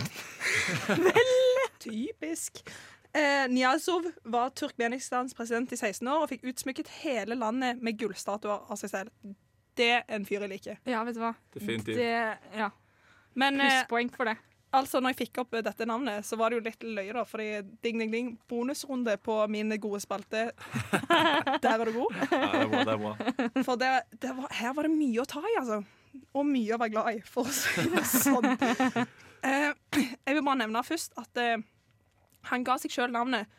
Vel, 1.06 1.32
typisk. 1.82 2.62
Eh, 3.12 3.44
Niyazov 3.52 4.06
var 4.24 4.50
Turkmenistans 4.56 5.34
president 5.36 5.72
i 5.72 5.76
16 5.76 6.08
år 6.08 6.24
og 6.24 6.30
fikk 6.32 6.46
utsmykket 6.48 6.88
hele 7.02 7.36
landet 7.36 7.82
med 7.84 7.98
gullstatuer 8.00 8.62
av 8.72 8.78
seg 8.80 8.92
selv. 8.94 9.34
Det 9.76 9.90
er 9.98 10.06
en 10.12 10.24
fyr 10.28 10.44
jeg 10.44 10.52
liker. 10.52 10.78
Ja, 10.88 11.02
vet 11.04 11.16
du 11.16 11.20
hva? 11.22 11.34
Definitivt. 11.52 11.96
Det, 12.00 12.08
ja. 12.56 12.70
Men 13.36 13.60
eh, 13.60 13.68
Plusspoeng 13.68 14.10
for 14.12 14.28
det. 14.28 14.36
altså, 14.76 15.00
når 15.00 15.12
jeg 15.12 15.18
fikk 15.26 15.42
opp 15.44 15.54
eh, 15.56 15.64
dette 15.64 15.86
navnet, 15.88 16.24
så 16.28 16.36
var 16.40 16.52
det 16.52 16.60
jo 16.60 16.64
litt 16.66 16.84
løye, 16.84 17.12
da. 17.16 17.24
Fordi 17.28 17.48
ding, 17.84 18.00
ding, 18.00 18.12
ding, 18.12 18.30
bonusrunde 18.48 19.16
på 19.24 19.38
min 19.52 19.72
gode 19.80 20.00
spalte. 20.04 20.50
Der 21.64 21.76
var 21.80 21.88
du 21.88 21.92
god. 21.96 22.20
Ja, 22.32 22.52
det 22.52 22.62
er 22.64 22.68
bra. 22.68 22.84
det 22.84 22.94
er 22.94 23.02
bra. 23.04 23.64
For 23.64 23.80
det, 23.80 23.92
det 24.24 24.36
var, 24.36 24.48
her 24.60 24.76
var 24.76 24.88
det 24.88 24.94
mye 24.96 25.24
å 25.24 25.28
ta 25.28 25.44
i, 25.44 25.56
altså. 25.60 25.82
Og 26.36 26.44
mye 26.48 26.76
å 26.76 26.80
være 26.80 26.92
glad 26.92 27.18
i, 27.18 27.20
for 27.24 27.48
å 27.48 27.52
si 27.56 27.88
det 27.92 28.04
sånn. 28.08 28.52
Eh, 29.42 29.72
jeg 30.26 30.36
vil 30.38 30.44
bare 30.46 30.60
nevne 30.62 30.84
først 30.86 31.16
at 31.20 31.42
eh, 31.42 31.58
han 32.50 32.64
ga 32.66 32.78
seg 32.82 32.94
sjøl 32.94 33.12
navnet 33.14 33.50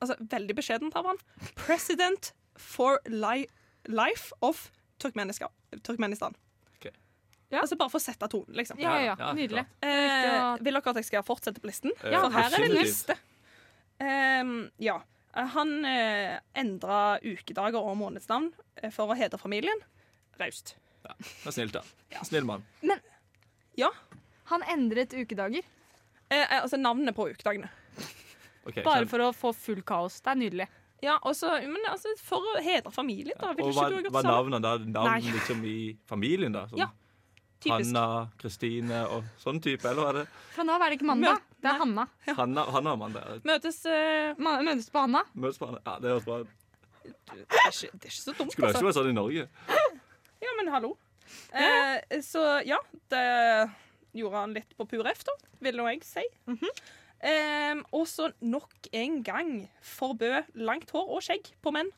altså, 0.00 0.16
Veldig 0.20 0.56
beskjedent 0.56 0.96
av 0.98 1.08
han. 1.10 1.20
President 1.58 2.32
for 2.60 3.00
li 3.10 3.44
Life 3.90 4.32
of 4.44 4.70
Turkmenistan. 5.02 5.50
Ja. 7.52 7.60
Altså 7.60 7.76
Bare 7.78 7.92
for 7.92 8.00
å 8.00 8.02
sette 8.02 8.28
tonen, 8.30 8.56
liksom. 8.56 8.80
Ja, 8.82 8.94
ja, 9.02 9.16
Ja, 9.18 9.32
nydelig. 9.36 9.64
Eh, 9.84 10.56
vil 10.64 10.74
dere 10.74 10.90
at 10.90 11.00
jeg 11.00 11.08
skal 11.10 11.26
fortsette 11.26 11.62
på 11.62 11.68
listen? 11.70 11.92
Ja, 12.02 12.24
For 12.24 12.34
her 12.34 12.48
er 12.48 12.64
det 12.64 12.70
neste 12.72 12.80
liste. 12.80 13.16
Ehm, 14.02 14.54
ja. 14.82 14.96
Eh, 15.34 15.50
Han 15.54 15.84
eh, 15.86 16.38
endra 16.58 17.18
ukedager 17.22 17.78
og 17.78 17.98
månedsnavn 18.00 18.50
eh, 18.82 18.90
for 18.94 19.12
å 19.12 19.18
hedre 19.18 19.38
familien. 19.38 19.84
Raust. 20.40 20.74
Det 21.04 21.14
er 21.46 21.54
snilt, 21.54 21.76
da. 21.76 21.84
Snill 22.24 22.48
mann. 22.48 22.64
Ja. 23.78 23.90
Han 24.52 24.62
endret 24.74 25.14
ukedager 25.16 25.64
Eh, 26.32 26.40
eh, 26.40 26.62
altså 26.62 26.78
navnene 26.80 27.12
på 27.14 27.26
ukedagene. 27.28 27.68
Okay, 28.64 28.82
bare 28.82 29.04
for 29.06 29.20
å 29.20 29.28
få 29.36 29.52
full 29.52 29.82
kaos. 29.86 30.16
Det 30.24 30.32
er 30.32 30.38
nydelig. 30.40 30.66
Ja, 31.04 31.18
også, 31.28 31.50
men 31.68 31.84
altså, 31.90 32.14
For 32.16 32.40
å 32.54 32.60
hedre 32.64 32.90
familien, 32.94 33.36
da. 33.36 33.50
Vil 33.52 33.66
Og 33.66 33.74
ikke 33.74 33.82
hva, 33.90 33.98
er 34.00 34.14
hva 34.14 34.22
navnene 34.24 34.60
da? 34.64 34.72
Navn 34.80 35.26
liksom 35.34 35.60
i 35.68 35.78
familien, 36.08 36.54
da? 36.54 36.64
Sånn 36.70 36.80
Ja, 36.80 36.88
Typisk. 37.64 37.92
Hanna, 37.92 38.30
Kristine 38.40 39.02
og 39.12 39.28
sånn 39.40 39.60
type, 39.64 39.84
eller 39.88 40.02
hva 40.02 40.08
er 40.14 40.18
det 40.22 40.24
Fra 40.56 40.64
nå 40.64 40.74
av 40.74 40.82
er 40.84 40.92
det 40.92 40.98
ikke 40.98 41.06
mandag, 41.08 41.38
Mø- 41.38 41.60
det 41.64 41.70
er 41.70 41.78
Hanna. 41.80 42.04
Hanna, 42.40 42.64
Hanna 42.74 42.92
og 42.92 42.98
Amanda? 42.98 43.22
Møtes 43.48 43.78
uh, 43.88 44.34
Møtes 44.40 44.90
på 44.92 45.04
Hanna. 45.04 45.22
Møtes 45.32 45.60
på 45.60 45.68
Hanna? 45.70 45.80
Ja, 45.86 45.94
det 46.02 46.12
høres 46.12 46.26
bra 46.28 46.40
ut. 46.42 46.50
det, 47.04 47.14
er 47.40 47.70
ikke, 47.70 47.92
det 47.92 48.08
er 48.08 48.12
ikke 48.12 48.18
så 48.18 48.34
dumt, 48.36 48.52
Skulle 48.52 48.68
altså. 48.68 48.80
ønske 48.80 48.84
det 48.84 48.90
var 48.90 48.98
sånn 48.98 49.12
i 49.12 49.16
Norge. 49.16 49.46
Ja, 50.44 50.56
men 50.60 50.72
hallo. 50.72 50.92
Eh, 51.56 52.20
så 52.24 52.44
ja, 52.68 52.80
det 53.12 53.24
gjorde 54.14 54.40
han 54.44 54.54
litt 54.56 54.76
på 54.78 54.86
pur 54.90 55.06
F, 55.10 55.24
da, 55.28 55.34
vil 55.64 55.76
nå 55.80 55.86
jeg 55.92 56.04
si. 56.06 56.24
Eh, 57.24 57.78
og 57.96 58.04
så 58.10 58.30
nok 58.44 58.88
en 58.92 59.20
gang 59.24 59.52
forbød 59.94 60.50
langt 60.66 60.90
hår 60.92 61.12
og 61.16 61.22
skjegg 61.24 61.52
på 61.64 61.72
menn. 61.74 61.88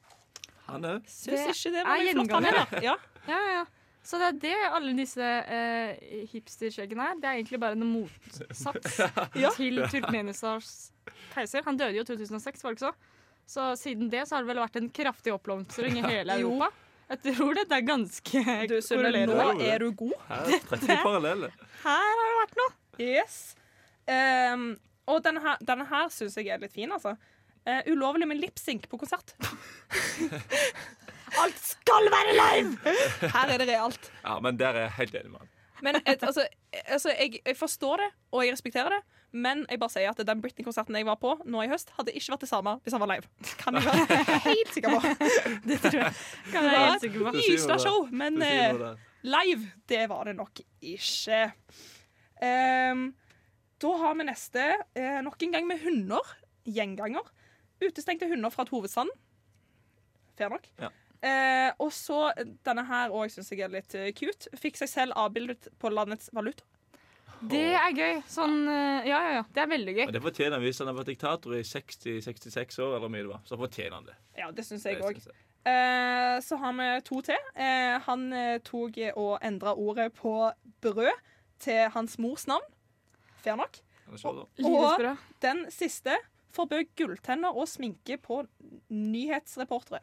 Han 0.68 0.86
òg. 0.86 1.06
Syns 1.10 1.48
ikke 1.52 1.72
det 1.76 1.82
var 1.86 1.98
mye 2.02 2.14
flott, 2.14 2.34
han 2.36 2.46
er 2.50 2.60
heller. 2.60 2.84
Ja. 2.84 2.96
Ja, 3.26 3.40
ja. 3.56 3.64
Så 4.06 4.20
det 4.22 4.26
er 4.28 4.36
det 4.44 4.54
alle 4.70 4.92
disse 4.94 5.26
eh, 5.50 5.96
hipsterskjeggene 6.30 7.08
er. 7.10 7.16
Det 7.18 7.26
er 7.26 7.40
egentlig 7.40 7.58
bare 7.62 7.74
en 7.74 7.86
motsats 7.90 9.00
Ja. 9.42 9.50
til 9.56 9.80
Turkmenistans 9.90 10.92
keiser. 11.34 11.64
Han 11.66 11.78
døde 11.80 11.98
jo 11.98 12.04
i 12.06 12.10
2006, 12.12 12.62
var 12.62 12.74
det 12.74 12.78
ikke 12.78 12.92
så? 12.92 13.14
Så 13.46 13.64
siden 13.78 14.08
det 14.10 14.24
så 14.28 14.36
har 14.36 14.46
det 14.46 14.50
vel 14.52 14.62
vært 14.62 14.78
en 14.78 14.88
kraftig 14.94 15.34
oppblomstring 15.34 15.98
i 15.98 16.06
hele 16.12 16.38
Jo. 16.42 16.52
Jeg 17.06 17.20
tror 17.36 17.54
dette 17.54 17.76
er 17.76 17.84
ganske 17.86 18.40
Du, 18.66 18.74
korrelerende. 18.82 19.36
nå 19.36 19.60
er 19.62 19.78
du 19.84 19.92
god. 19.94 20.14
Her 20.28 20.48
trekker 20.72 21.02
paralleller. 21.04 21.52
Her 21.84 22.08
har 22.10 22.24
det 22.24 22.38
vært 22.40 22.56
noe. 22.60 22.72
Yes. 23.02 23.36
Um, 24.10 24.64
og 25.06 25.20
denne 25.22 25.42
her, 25.44 25.60
denne 25.68 25.86
her 25.86 26.08
syns 26.14 26.34
jeg 26.40 26.50
er 26.50 26.58
litt 26.62 26.74
fin, 26.74 26.90
altså. 26.92 27.12
Uh, 27.66 27.80
ulovlig 27.92 28.26
med 28.30 28.40
lipsync 28.42 28.88
på 28.90 28.98
konsert. 28.98 29.34
Alt 31.42 31.58
skal 31.62 32.06
være 32.10 32.34
live! 32.38 32.94
Her 33.34 33.52
er 33.54 33.60
det 33.62 33.68
realt. 33.70 34.10
Ja, 34.22 34.38
men 34.42 34.58
der 34.58 34.74
er 34.78 34.86
jeg 34.86 34.94
helt 35.00 35.16
enig 35.20 35.32
med 35.34 35.42
han. 35.44 35.52
Men 35.84 35.98
et, 36.06 36.22
altså, 36.24 36.46
altså 36.86 37.10
jeg, 37.12 37.40
jeg 37.44 37.56
forstår 37.58 38.00
det, 38.00 38.06
og 38.32 38.44
jeg 38.46 38.54
respekterer 38.56 38.94
det. 38.94 39.02
Men 39.36 39.64
jeg 39.68 39.80
bare 39.82 39.92
sier 39.92 40.12
at 40.12 40.20
den 40.28 40.40
Britney-konserten 40.40 40.96
jeg 40.96 41.06
var 41.08 41.18
på 41.20 41.34
nå 41.44 41.64
i 41.64 41.68
høst, 41.68 41.92
hadde 41.98 42.14
ikke 42.16 42.32
vært 42.34 42.46
det 42.46 42.48
samme 42.50 42.76
hvis 42.84 42.96
han 42.96 43.02
var 43.02 43.10
live. 43.12 43.28
Kan 43.62 43.76
jeg 43.76 43.84
være 43.88 44.40
helt 44.46 44.72
sikker 44.76 44.94
på. 44.94 45.12
Det 45.68 45.78
tror 45.84 46.00
jeg. 46.00 46.16
Kan 46.48 46.62
jeg 46.62 46.72
være 46.72 46.86
helt 46.86 47.04
sikker 47.04 47.26
på. 47.26 47.34
Nysla 47.36 47.78
show, 47.82 48.08
men 48.16 48.40
eh, 48.46 48.82
live, 49.26 49.70
det 49.92 50.02
var 50.12 50.30
det 50.30 50.36
nok 50.38 50.62
ikke. 50.80 51.42
Um, 52.40 53.08
da 53.82 53.94
har 54.02 54.18
vi 54.18 54.28
neste 54.28 54.66
Uh, 54.96 55.20
nok 55.24 55.42
en 55.44 55.56
gang 55.58 55.66
med 55.68 55.82
hunder. 55.84 56.36
Gjenganger. 56.66 57.26
Utestengte 57.84 58.28
hunder 58.30 58.50
fra 58.50 58.64
et 58.64 58.72
hovedstaden. 58.72 59.12
Fair 60.38 60.52
nok. 60.52 60.64
Ja. 60.80 60.92
Uh, 61.16 61.70
og 61.86 61.92
så 61.96 62.30
denne 62.64 62.84
her 62.86 63.12
òg 63.12 63.32
syns 63.32 63.52
jeg 63.52 63.66
er 63.66 63.72
litt 63.72 63.92
cute. 64.16 64.52
Fikk 64.56 64.80
seg 64.80 64.92
selv 64.92 65.18
avbildet 65.20 65.68
på 65.80 65.92
landets 65.92 66.32
valuta. 66.36 66.64
Det 67.40 67.64
er 67.76 67.96
gøy. 67.96 68.20
Sånn 68.30 68.62
eh, 68.70 69.08
Ja, 69.10 69.18
ja, 69.20 69.32
ja. 69.38 69.42
Det 69.52 69.62
er 69.62 69.70
veldig 69.70 69.94
gøy. 69.96 70.04
Men 70.08 70.16
det 70.16 70.22
fortjener 70.24 70.56
han 70.56 70.64
hvis 70.64 70.80
han 70.82 70.90
har 70.90 70.96
vært 70.98 71.10
diktator 71.12 71.56
i 71.56 71.62
60-66 71.66 72.78
år, 72.80 72.94
eller 72.94 73.04
hvor 73.04 73.12
mye 73.12 73.24
det 73.26 73.32
var. 73.32 73.42
Så 73.48 73.58
fortjener 73.60 73.98
han 73.98 74.08
det. 74.08 74.16
Ja, 74.38 74.50
det 74.56 74.66
syns 74.68 74.86
jeg 74.88 75.00
òg. 75.00 75.18
synes 75.18 75.28
jeg. 75.32 75.42
Eh, 75.66 76.36
så 76.46 76.60
har 76.62 76.76
vi 76.78 76.88
to 77.08 77.20
til. 77.26 77.50
Eh, 77.58 77.96
han 78.06 78.28
tok 78.64 79.00
og 79.14 79.34
endra 79.44 79.74
ordet 79.74 80.12
på 80.16 80.36
brød 80.84 81.24
til 81.62 81.90
hans 81.96 82.18
mors 82.22 82.46
navn. 82.46 82.64
Fair 83.42 83.58
nok. 83.60 83.80
Og, 84.06 84.46
brød. 85.00 85.16
Den 85.42 85.66
siste 85.74 86.14
forbød 86.54 86.92
gulltenner 86.96 87.56
og 87.56 87.68
sminke 87.68 88.16
på 88.22 88.44
nyhetsreportere. 88.88 90.00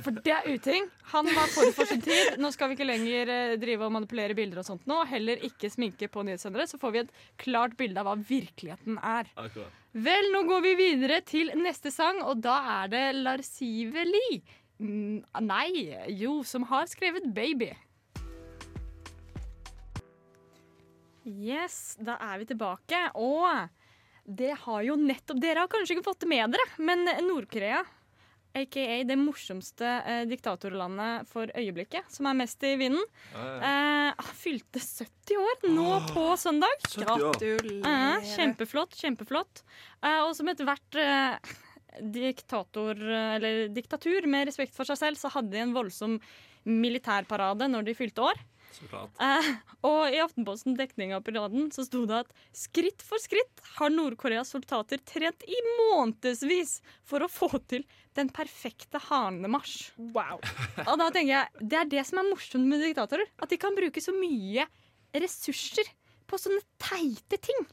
For 0.00 0.14
det 0.24 0.32
er 0.32 0.46
uting. 0.48 0.86
Han 1.12 1.28
var 1.36 1.50
forut 1.52 1.74
for 1.76 1.88
sin 1.88 2.00
tid. 2.04 2.38
Nå 2.40 2.48
skal 2.54 2.70
vi 2.70 2.78
ikke 2.78 2.88
lenger 2.88 3.32
eh, 3.34 3.56
drive 3.60 3.84
og 3.86 3.92
manipulere 3.92 4.36
bilder 4.36 4.62
og 4.62 4.66
sånt 4.66 4.86
nå. 4.88 5.02
Heller 5.10 5.42
ikke 5.46 5.70
sminke 5.72 6.08
på 6.12 6.24
nyhetssendere. 6.26 6.68
Så 6.70 6.80
får 6.80 6.94
vi 6.94 7.02
et 7.02 7.12
klart 7.40 7.76
bilde 7.80 8.00
av 8.00 8.08
hva 8.08 8.16
virkeligheten 8.16 8.96
er. 8.96 9.28
Akkurat. 9.36 9.76
Vel, 9.90 10.30
nå 10.32 10.44
går 10.46 10.64
vi 10.64 10.72
videre 10.78 11.18
til 11.26 11.50
neste 11.58 11.90
sang, 11.90 12.22
og 12.22 12.38
da 12.44 12.56
er 12.78 12.90
det 12.92 13.04
Larsive 13.18 14.04
Li. 14.06 14.40
Mm, 14.80 15.20
nei, 15.44 15.68
jo, 16.16 16.40
som 16.46 16.64
har 16.70 16.86
skrevet 16.88 17.26
'Baby'. 17.26 17.74
Yes, 21.26 21.98
da 22.00 22.16
er 22.16 22.40
vi 22.40 22.48
tilbake. 22.48 23.02
Og 23.18 23.68
det 24.24 24.54
har 24.62 24.82
jo 24.86 24.96
nettopp 24.96 25.40
Dere 25.42 25.64
har 25.64 25.70
kanskje 25.70 25.98
ikke 25.98 26.06
fått 26.06 26.24
det 26.24 26.30
med 26.32 26.54
dere, 26.54 26.66
men 26.78 27.04
Nord-Korea, 27.26 27.82
aka 28.54 28.84
det 29.06 29.16
morsomste 29.20 29.86
eh, 29.86 30.24
diktatorlandet 30.30 31.28
for 31.30 31.46
øyeblikket, 31.54 32.08
som 32.10 32.26
er 32.26 32.34
mest 32.40 32.62
i 32.66 32.74
vinden, 32.80 33.02
Ja, 33.34 33.46
ja. 33.46 33.72
eh, 34.18 34.30
fylte 34.40 34.80
70 34.82 35.36
år 35.38 35.68
nå 35.70 35.88
på 36.10 36.24
søndag. 36.40 36.74
Gratulerer. 36.90 38.18
Eh, 38.20 38.28
kjempeflott, 38.34 38.96
kjempeflott. 38.98 39.62
Eh, 40.02 40.20
og 40.26 40.34
som 40.38 40.50
ethvert 40.50 40.98
eh, 40.98 41.36
diktator, 42.00 42.94
eller 43.36 43.68
diktatur 43.74 44.26
med 44.30 44.46
respekt 44.50 44.74
for 44.76 44.88
seg 44.88 44.98
selv, 45.00 45.18
så 45.20 45.30
hadde 45.34 45.50
de 45.54 45.62
en 45.64 45.74
voldsom 45.74 46.18
militærparade 46.68 47.68
når 47.70 47.86
de 47.88 47.94
fylte 47.98 48.22
år. 48.30 48.40
Så. 48.74 49.00
Eh, 49.22 49.48
og 49.86 50.14
i 50.14 50.20
Aftenposten 50.22 50.76
dekning 50.78 51.14
av 51.16 51.24
piraten 51.26 51.70
så 51.74 51.84
sto 51.86 52.04
det 52.08 52.22
at 52.22 52.34
skritt 52.56 53.02
for 53.04 53.22
skritt 53.22 53.62
har 53.76 53.92
Nord-Koreas 53.92 54.52
soldater 54.54 55.02
trent 55.06 55.44
i 55.46 55.58
månedsvis 55.80 56.78
for 57.06 57.24
å 57.24 57.30
få 57.30 57.50
til 57.70 57.84
den 58.18 58.30
perfekte 58.34 59.00
hanemarsj. 59.10 59.90
Wow. 60.14 60.38
Og 60.88 60.94
da 61.00 61.10
tenker 61.10 61.32
jeg, 61.34 61.66
Det 61.72 61.80
er 61.80 61.90
det 61.96 62.06
som 62.08 62.22
er 62.22 62.30
morsomt 62.30 62.70
med 62.70 62.84
diktatorer. 62.84 63.28
At 63.42 63.52
de 63.52 63.60
kan 63.60 63.76
bruke 63.76 64.02
så 64.02 64.14
mye 64.16 64.66
ressurser 65.16 65.90
på 66.30 66.38
sånne 66.38 66.62
teite 66.78 67.40
ting. 67.42 67.66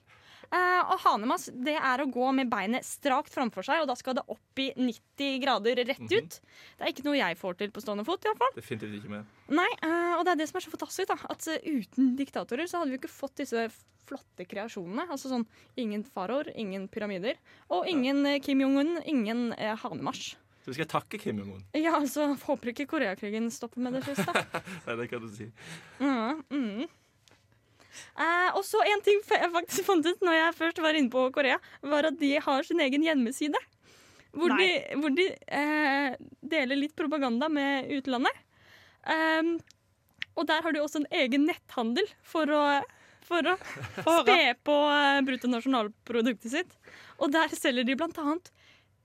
Eh, 0.48 0.92
og 0.94 1.02
hanemas 1.04 1.50
det 1.52 1.76
er 1.76 2.02
å 2.02 2.08
gå 2.12 2.30
med 2.36 2.48
beinet 2.52 2.86
strakt 2.88 3.34
framfor 3.34 3.66
seg, 3.68 3.84
og 3.84 3.90
da 3.90 3.98
skal 4.00 4.16
det 4.16 4.24
opp 4.32 4.62
i 4.64 4.70
90 4.78 5.42
grader 5.44 5.82
rett 5.90 6.06
ut. 6.08 6.40
Det 6.40 6.86
er 6.86 6.94
ikke 6.94 7.06
noe 7.08 7.18
jeg 7.20 7.40
får 7.40 7.60
til 7.60 7.74
på 7.76 7.84
stående 7.84 8.08
fot. 8.08 8.24
i 8.24 8.32
hvert 8.32 8.42
fall. 8.46 8.56
Definitivt 8.56 9.02
ikke 9.02 9.14
med. 9.18 9.36
Nei, 9.52 9.68
uh, 9.84 10.16
Og 10.18 10.26
det 10.26 10.34
er 10.34 10.42
det 10.42 10.50
som 10.52 10.60
er 10.60 10.68
så 10.68 10.74
fantastisk. 10.74 11.12
da 11.12 11.20
At 11.34 11.48
eh, 11.52 11.68
uten 11.68 12.16
diktatorer 12.20 12.70
så 12.70 12.82
hadde 12.82 12.96
vi 12.96 13.02
ikke 13.02 13.12
fått 13.12 13.44
disse 13.44 13.68
flotte 14.08 14.48
kreasjonene. 14.48 15.10
Altså 15.12 15.34
sånn 15.34 15.48
Ingen 15.76 16.06
faraoer, 16.08 16.54
ingen 16.56 16.88
pyramider. 16.88 17.40
Og 17.74 17.88
ingen 17.92 18.24
ja. 18.24 18.40
Kim 18.44 18.64
Jong-un, 18.64 19.02
ingen 19.04 19.50
hanemarsj. 19.58 20.38
Så 20.68 20.72
vi 20.72 20.80
skal 20.82 20.88
takke 20.92 21.20
Kim 21.20 21.38
Jong-un. 21.40 21.62
Ja, 21.80 21.94
altså, 21.96 22.34
Håper 22.44 22.74
ikke 22.74 22.88
Koreakrigen 22.92 23.46
stopper 23.56 23.80
med 23.86 23.94
det 23.96 24.02
første. 24.04 24.42
Nei, 24.88 24.96
det 25.00 25.06
kan 25.12 25.24
du 25.24 25.30
si. 25.32 25.48
Mm, 26.00 26.42
mm. 26.52 26.82
Eh, 28.18 28.50
og 28.58 28.64
så 28.66 28.82
en 28.86 29.02
ting 29.06 29.22
jeg 29.22 29.54
faktisk 29.54 29.88
fant 29.88 30.08
ut 30.08 30.26
når 30.26 30.38
jeg 30.38 30.58
først 30.60 30.82
var 30.84 30.98
inne 30.98 31.14
på 31.14 31.28
Korea, 31.36 31.60
var 31.82 32.10
at 32.10 32.20
de 32.22 32.36
har 32.44 32.68
sin 32.68 32.82
egen 32.84 33.06
hjemmeside. 33.06 33.62
Hvor 34.38 34.54
de, 34.60 34.68
hvor 35.02 35.14
de 35.18 35.32
eh, 35.34 36.18
deler 36.46 36.78
litt 36.78 36.96
propaganda 36.98 37.48
med 37.50 37.90
utlandet. 37.96 38.44
Um, 39.08 39.56
og 40.38 40.46
der 40.50 40.62
har 40.62 40.76
de 40.76 40.82
også 40.84 41.02
en 41.02 41.10
egen 41.24 41.48
netthandel 41.48 42.06
for 42.28 42.52
å, 42.54 42.64
for 43.26 43.50
å 43.50 43.56
spe 44.22 44.54
på 44.68 44.76
eh, 44.94 45.22
bruttonasjonalproduktet 45.26 46.54
sitt. 46.54 46.76
Og 47.18 47.34
der 47.34 47.56
selger 47.58 47.88
de 47.88 47.98
blant 47.98 48.20
annet 48.22 48.52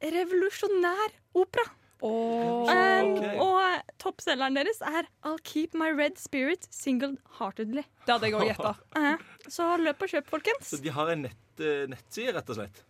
revolusjonær 0.02 1.14
opera. 1.38 1.64
Åh. 2.02 2.68
Um, 2.68 2.92
Ok. 3.02 3.24
Og 3.42 3.92
toppselgeren 4.02 4.56
deres 4.56 4.80
er 4.84 5.08
I'll 5.26 5.40
keep 5.46 5.74
my 5.78 5.90
red 5.94 6.18
spirit 6.20 6.66
single-heartedly. 6.74 7.84
Det 8.06 8.14
hadde 8.14 8.30
jeg 8.30 8.38
òg 8.38 8.48
gjetta. 8.50 8.72
Uh, 9.02 9.48
så 9.50 9.72
løp 9.80 10.02
og 10.04 10.12
kjøp, 10.12 10.28
folkens. 10.30 10.68
Så 10.70 10.78
de 10.82 10.92
har 10.94 11.10
en 11.14 11.24
nett, 11.26 11.44
uh, 11.62 11.84
nettside, 11.90 12.34
rett 12.36 12.50
og 12.52 12.58
slett. 12.60 12.82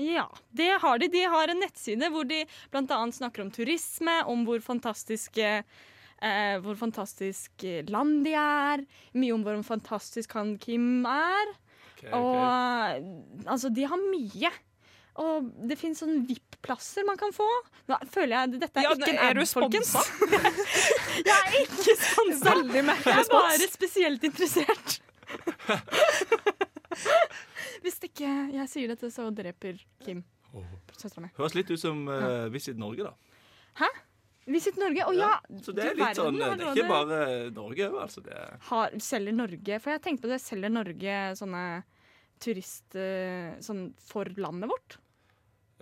Ja, 0.00 0.24
det 0.56 0.70
har 0.82 0.98
de. 1.02 1.08
De 1.12 1.22
har 1.28 1.52
en 1.52 1.60
nettside 1.60 2.08
hvor 2.10 2.24
de 2.28 2.42
bl.a. 2.72 2.98
snakker 3.12 3.44
om 3.44 3.50
turisme, 3.52 4.14
om 4.30 4.46
hvor 4.48 4.62
fantastisk, 4.64 5.36
eh, 5.36 5.60
hvor 6.64 6.78
fantastisk 6.80 7.66
land 7.92 8.22
de 8.24 8.32
er. 8.40 8.86
Mye 9.12 9.34
om 9.36 9.44
hvor 9.44 9.60
fantastisk 9.68 10.32
han 10.38 10.54
Kim 10.62 11.04
er. 11.04 11.52
Okay, 11.92 12.08
ok. 12.08 12.16
Og 12.16 13.44
altså, 13.52 13.68
de 13.68 13.84
har 13.92 14.00
mye. 14.00 14.54
Og 15.20 15.44
det 15.68 15.76
fins 15.76 15.98
sånne 16.00 16.22
VIP-plasser 16.28 17.04
man 17.04 17.18
kan 17.20 17.32
få. 17.36 17.44
Nå 17.90 17.98
føler 18.12 18.32
jeg 18.36 18.60
Dette 18.62 18.80
er 18.80 18.84
Ja, 18.86 18.92
ikke 18.96 19.10
en 19.12 19.18
er 19.26 19.40
ad, 19.42 19.50
folkens. 19.52 19.90
jeg 21.28 21.36
er 21.36 21.56
ikke 21.60 21.94
sponsa. 22.00 22.54
Jeg 22.72 22.84
er 23.12 23.28
bare 23.32 23.68
spesielt 23.74 24.22
interessert. 24.30 24.88
Hvis 27.82 27.98
ikke 28.06 28.28
jeg 28.54 28.68
sier 28.70 28.92
dette, 28.92 29.10
så 29.12 29.28
dreper 29.34 29.80
Kim 30.04 30.22
søstera 31.02 31.24
mi. 31.26 31.30
Høres 31.36 31.54
litt 31.56 31.70
ut 31.72 31.80
som 31.80 32.02
uh, 32.08 32.48
Visit 32.52 32.78
Norge, 32.80 33.08
da. 33.08 33.12
Hæ? 33.80 33.88
Visit 34.52 34.78
Norge. 34.80 35.04
Å 35.06 35.12
ja! 35.16 35.32
Så 35.62 35.74
det 35.76 35.86
er 35.86 35.96
du 35.96 36.02
litt 36.02 36.18
sånn 36.18 36.38
Det 36.40 36.48
er 36.50 36.62
ikke 36.74 36.88
bare 36.90 37.18
Norge, 37.54 37.88
altså. 38.04 38.24
Det 38.24 38.34
er 38.36 38.56
Har, 38.68 38.96
selger 39.02 39.36
Norge 39.36 39.78
For 39.82 39.94
jeg 39.94 40.02
tenkte 40.04 40.26
på 40.26 40.32
det. 40.32 40.40
Selger 40.42 40.72
Norge 40.72 41.18
sånne 41.38 41.62
turist... 42.42 42.96
eh, 42.98 43.52
Sånn 43.62 43.86
for 44.02 44.30
landet 44.42 44.72
vårt? 44.72 44.98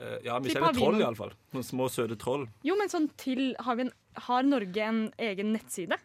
Eh, 0.00 0.18
Ja, 0.26 0.38
vi 0.42 0.52
ser 0.54 0.64
av 0.66 0.76
troll, 0.76 0.98
iallfall. 1.00 1.34
Noen 1.54 1.66
små, 1.66 1.88
søte 1.92 2.18
troll. 2.20 2.48
Jo, 2.66 2.76
men 2.80 2.92
sånn 2.92 3.10
til 3.20 3.52
Har, 3.60 3.78
vi 3.78 3.88
en, 3.88 3.94
har 4.26 4.46
Norge 4.48 4.86
en 4.86 5.02
egen 5.30 5.52
nettside? 5.54 6.00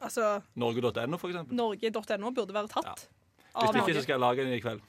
Altså, 0.00 0.38
Norge.no, 0.56 1.20
for 1.20 1.28
eksempel. 1.32 1.56
Norge.no 1.56 2.32
burde 2.36 2.56
være 2.56 2.72
tatt. 2.72 3.04
Hvis 3.50 3.82
ikke, 3.82 3.96
så 3.98 4.04
skal 4.06 4.16
jeg 4.16 4.22
lage 4.22 4.46
den 4.46 4.56
i 4.56 4.62
kveld. 4.62 4.80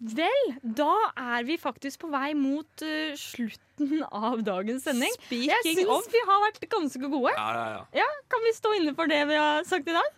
Vel, 0.00 0.46
da 0.64 0.92
er 1.20 1.44
vi 1.44 1.58
faktisk 1.60 2.06
på 2.06 2.08
vei 2.08 2.30
mot 2.32 2.84
uh, 2.86 3.12
slutten 3.20 4.00
av 4.08 4.40
dagens 4.46 4.86
sending. 4.88 5.12
Speaking 5.26 5.50
jeg 5.52 5.76
syns 5.76 6.08
vi 6.08 6.22
har 6.24 6.40
vært 6.46 6.64
ganske 6.72 7.02
gode. 7.04 7.34
Ja, 7.36 7.50
ja, 7.58 7.66
ja. 7.74 7.82
ja, 8.00 8.08
Kan 8.32 8.46
vi 8.46 8.54
stå 8.56 8.72
inne 8.78 8.96
for 8.96 9.12
det 9.12 9.20
vi 9.28 9.36
har 9.36 9.68
sagt 9.68 9.92
i 9.92 9.96
dag? 9.96 10.16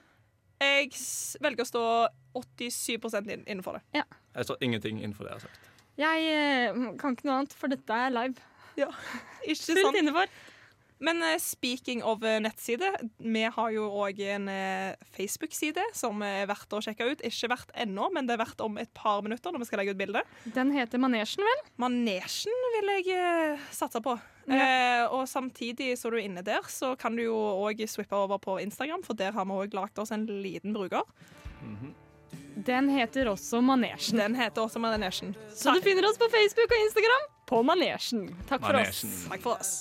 Jeg 0.62 0.92
velger 1.42 1.66
å 1.66 1.70
stå 1.72 1.84
87 2.38 2.94
inn, 3.26 3.42
innenfor 3.42 3.80
det. 3.80 3.82
Ja. 3.98 4.06
Jeg 4.36 4.46
står 4.46 4.62
ingenting 4.62 5.02
innenfor 5.02 5.26
det 5.26 5.34
jeg 5.34 5.40
har 5.40 5.46
sagt. 5.48 5.71
Jeg 6.00 6.24
eh, 6.30 6.80
kan 7.00 7.12
ikke 7.16 7.28
noe 7.28 7.42
annet, 7.42 7.52
for 7.56 7.72
dette 7.72 8.00
er 8.06 8.14
live. 8.14 8.48
Ja, 8.78 8.88
Ikke 9.50 9.60
sant? 9.76 9.98
innenfor. 9.98 10.30
Men 11.02 11.18
eh, 11.26 11.36
speaking 11.42 12.00
of 12.06 12.22
eh, 12.24 12.38
nettside, 12.40 12.88
vi 13.18 13.42
har 13.44 13.72
jo 13.74 13.88
òg 14.04 14.20
en 14.32 14.48
Facebook-side 15.12 15.84
som 15.98 16.22
er 16.24 16.46
verdt 16.48 16.72
å 16.72 16.80
sjekke 16.84 17.10
ut. 17.10 17.24
Ikke 17.26 17.50
verdt 17.52 17.74
ennå, 17.84 18.08
men 18.14 18.28
det 18.28 18.36
er 18.36 18.44
verdt 18.44 18.62
om 18.64 18.78
et 18.80 18.92
par 18.96 19.20
minutter 19.26 19.52
når 19.52 19.64
vi 19.64 19.68
skal 19.68 19.82
legge 19.82 19.96
ut 19.96 20.00
bilde. 20.00 20.22
Den 20.56 20.72
heter 20.72 21.02
Manesjen, 21.02 21.44
vel? 21.44 21.64
Manesjen 21.82 22.68
vil 22.78 22.94
jeg 23.02 23.58
satse 23.74 24.00
på. 24.04 24.16
Eh, 24.48 25.04
og 25.12 25.26
samtidig 25.30 25.92
så 25.98 26.10
du 26.10 26.16
er 26.18 26.24
inne 26.24 26.42
der, 26.46 26.64
så 26.72 26.94
kan 26.98 27.18
du 27.18 27.26
jo 27.26 27.36
òg 27.66 27.84
swippe 27.90 28.16
over 28.16 28.40
på 28.42 28.56
Instagram, 28.62 29.04
for 29.06 29.18
der 29.18 29.36
har 29.36 29.46
vi 29.46 29.58
òg 29.66 29.76
lagt 29.76 30.00
oss 30.02 30.14
en 30.14 30.24
liten 30.26 30.74
bruker. 30.74 31.04
Den 32.56 32.88
heter 32.92 33.26
også 33.32 33.60
Manesjen. 33.64 34.18
Den 34.18 34.34
heter 34.34 34.62
også 34.62 34.78
Manesjen. 34.82 35.34
Så 35.54 35.74
du 35.74 35.80
finner 35.84 36.08
oss 36.08 36.18
på 36.20 36.28
Facebook 36.32 36.70
og 36.70 36.84
Instagram 36.86 37.26
på 37.48 37.62
Manesjen. 37.66 38.28
Takk 38.48 38.64
for 38.66 38.80
oss. 38.82 39.04
Takk 39.28 39.42
for 39.42 39.58
oss. 39.58 39.74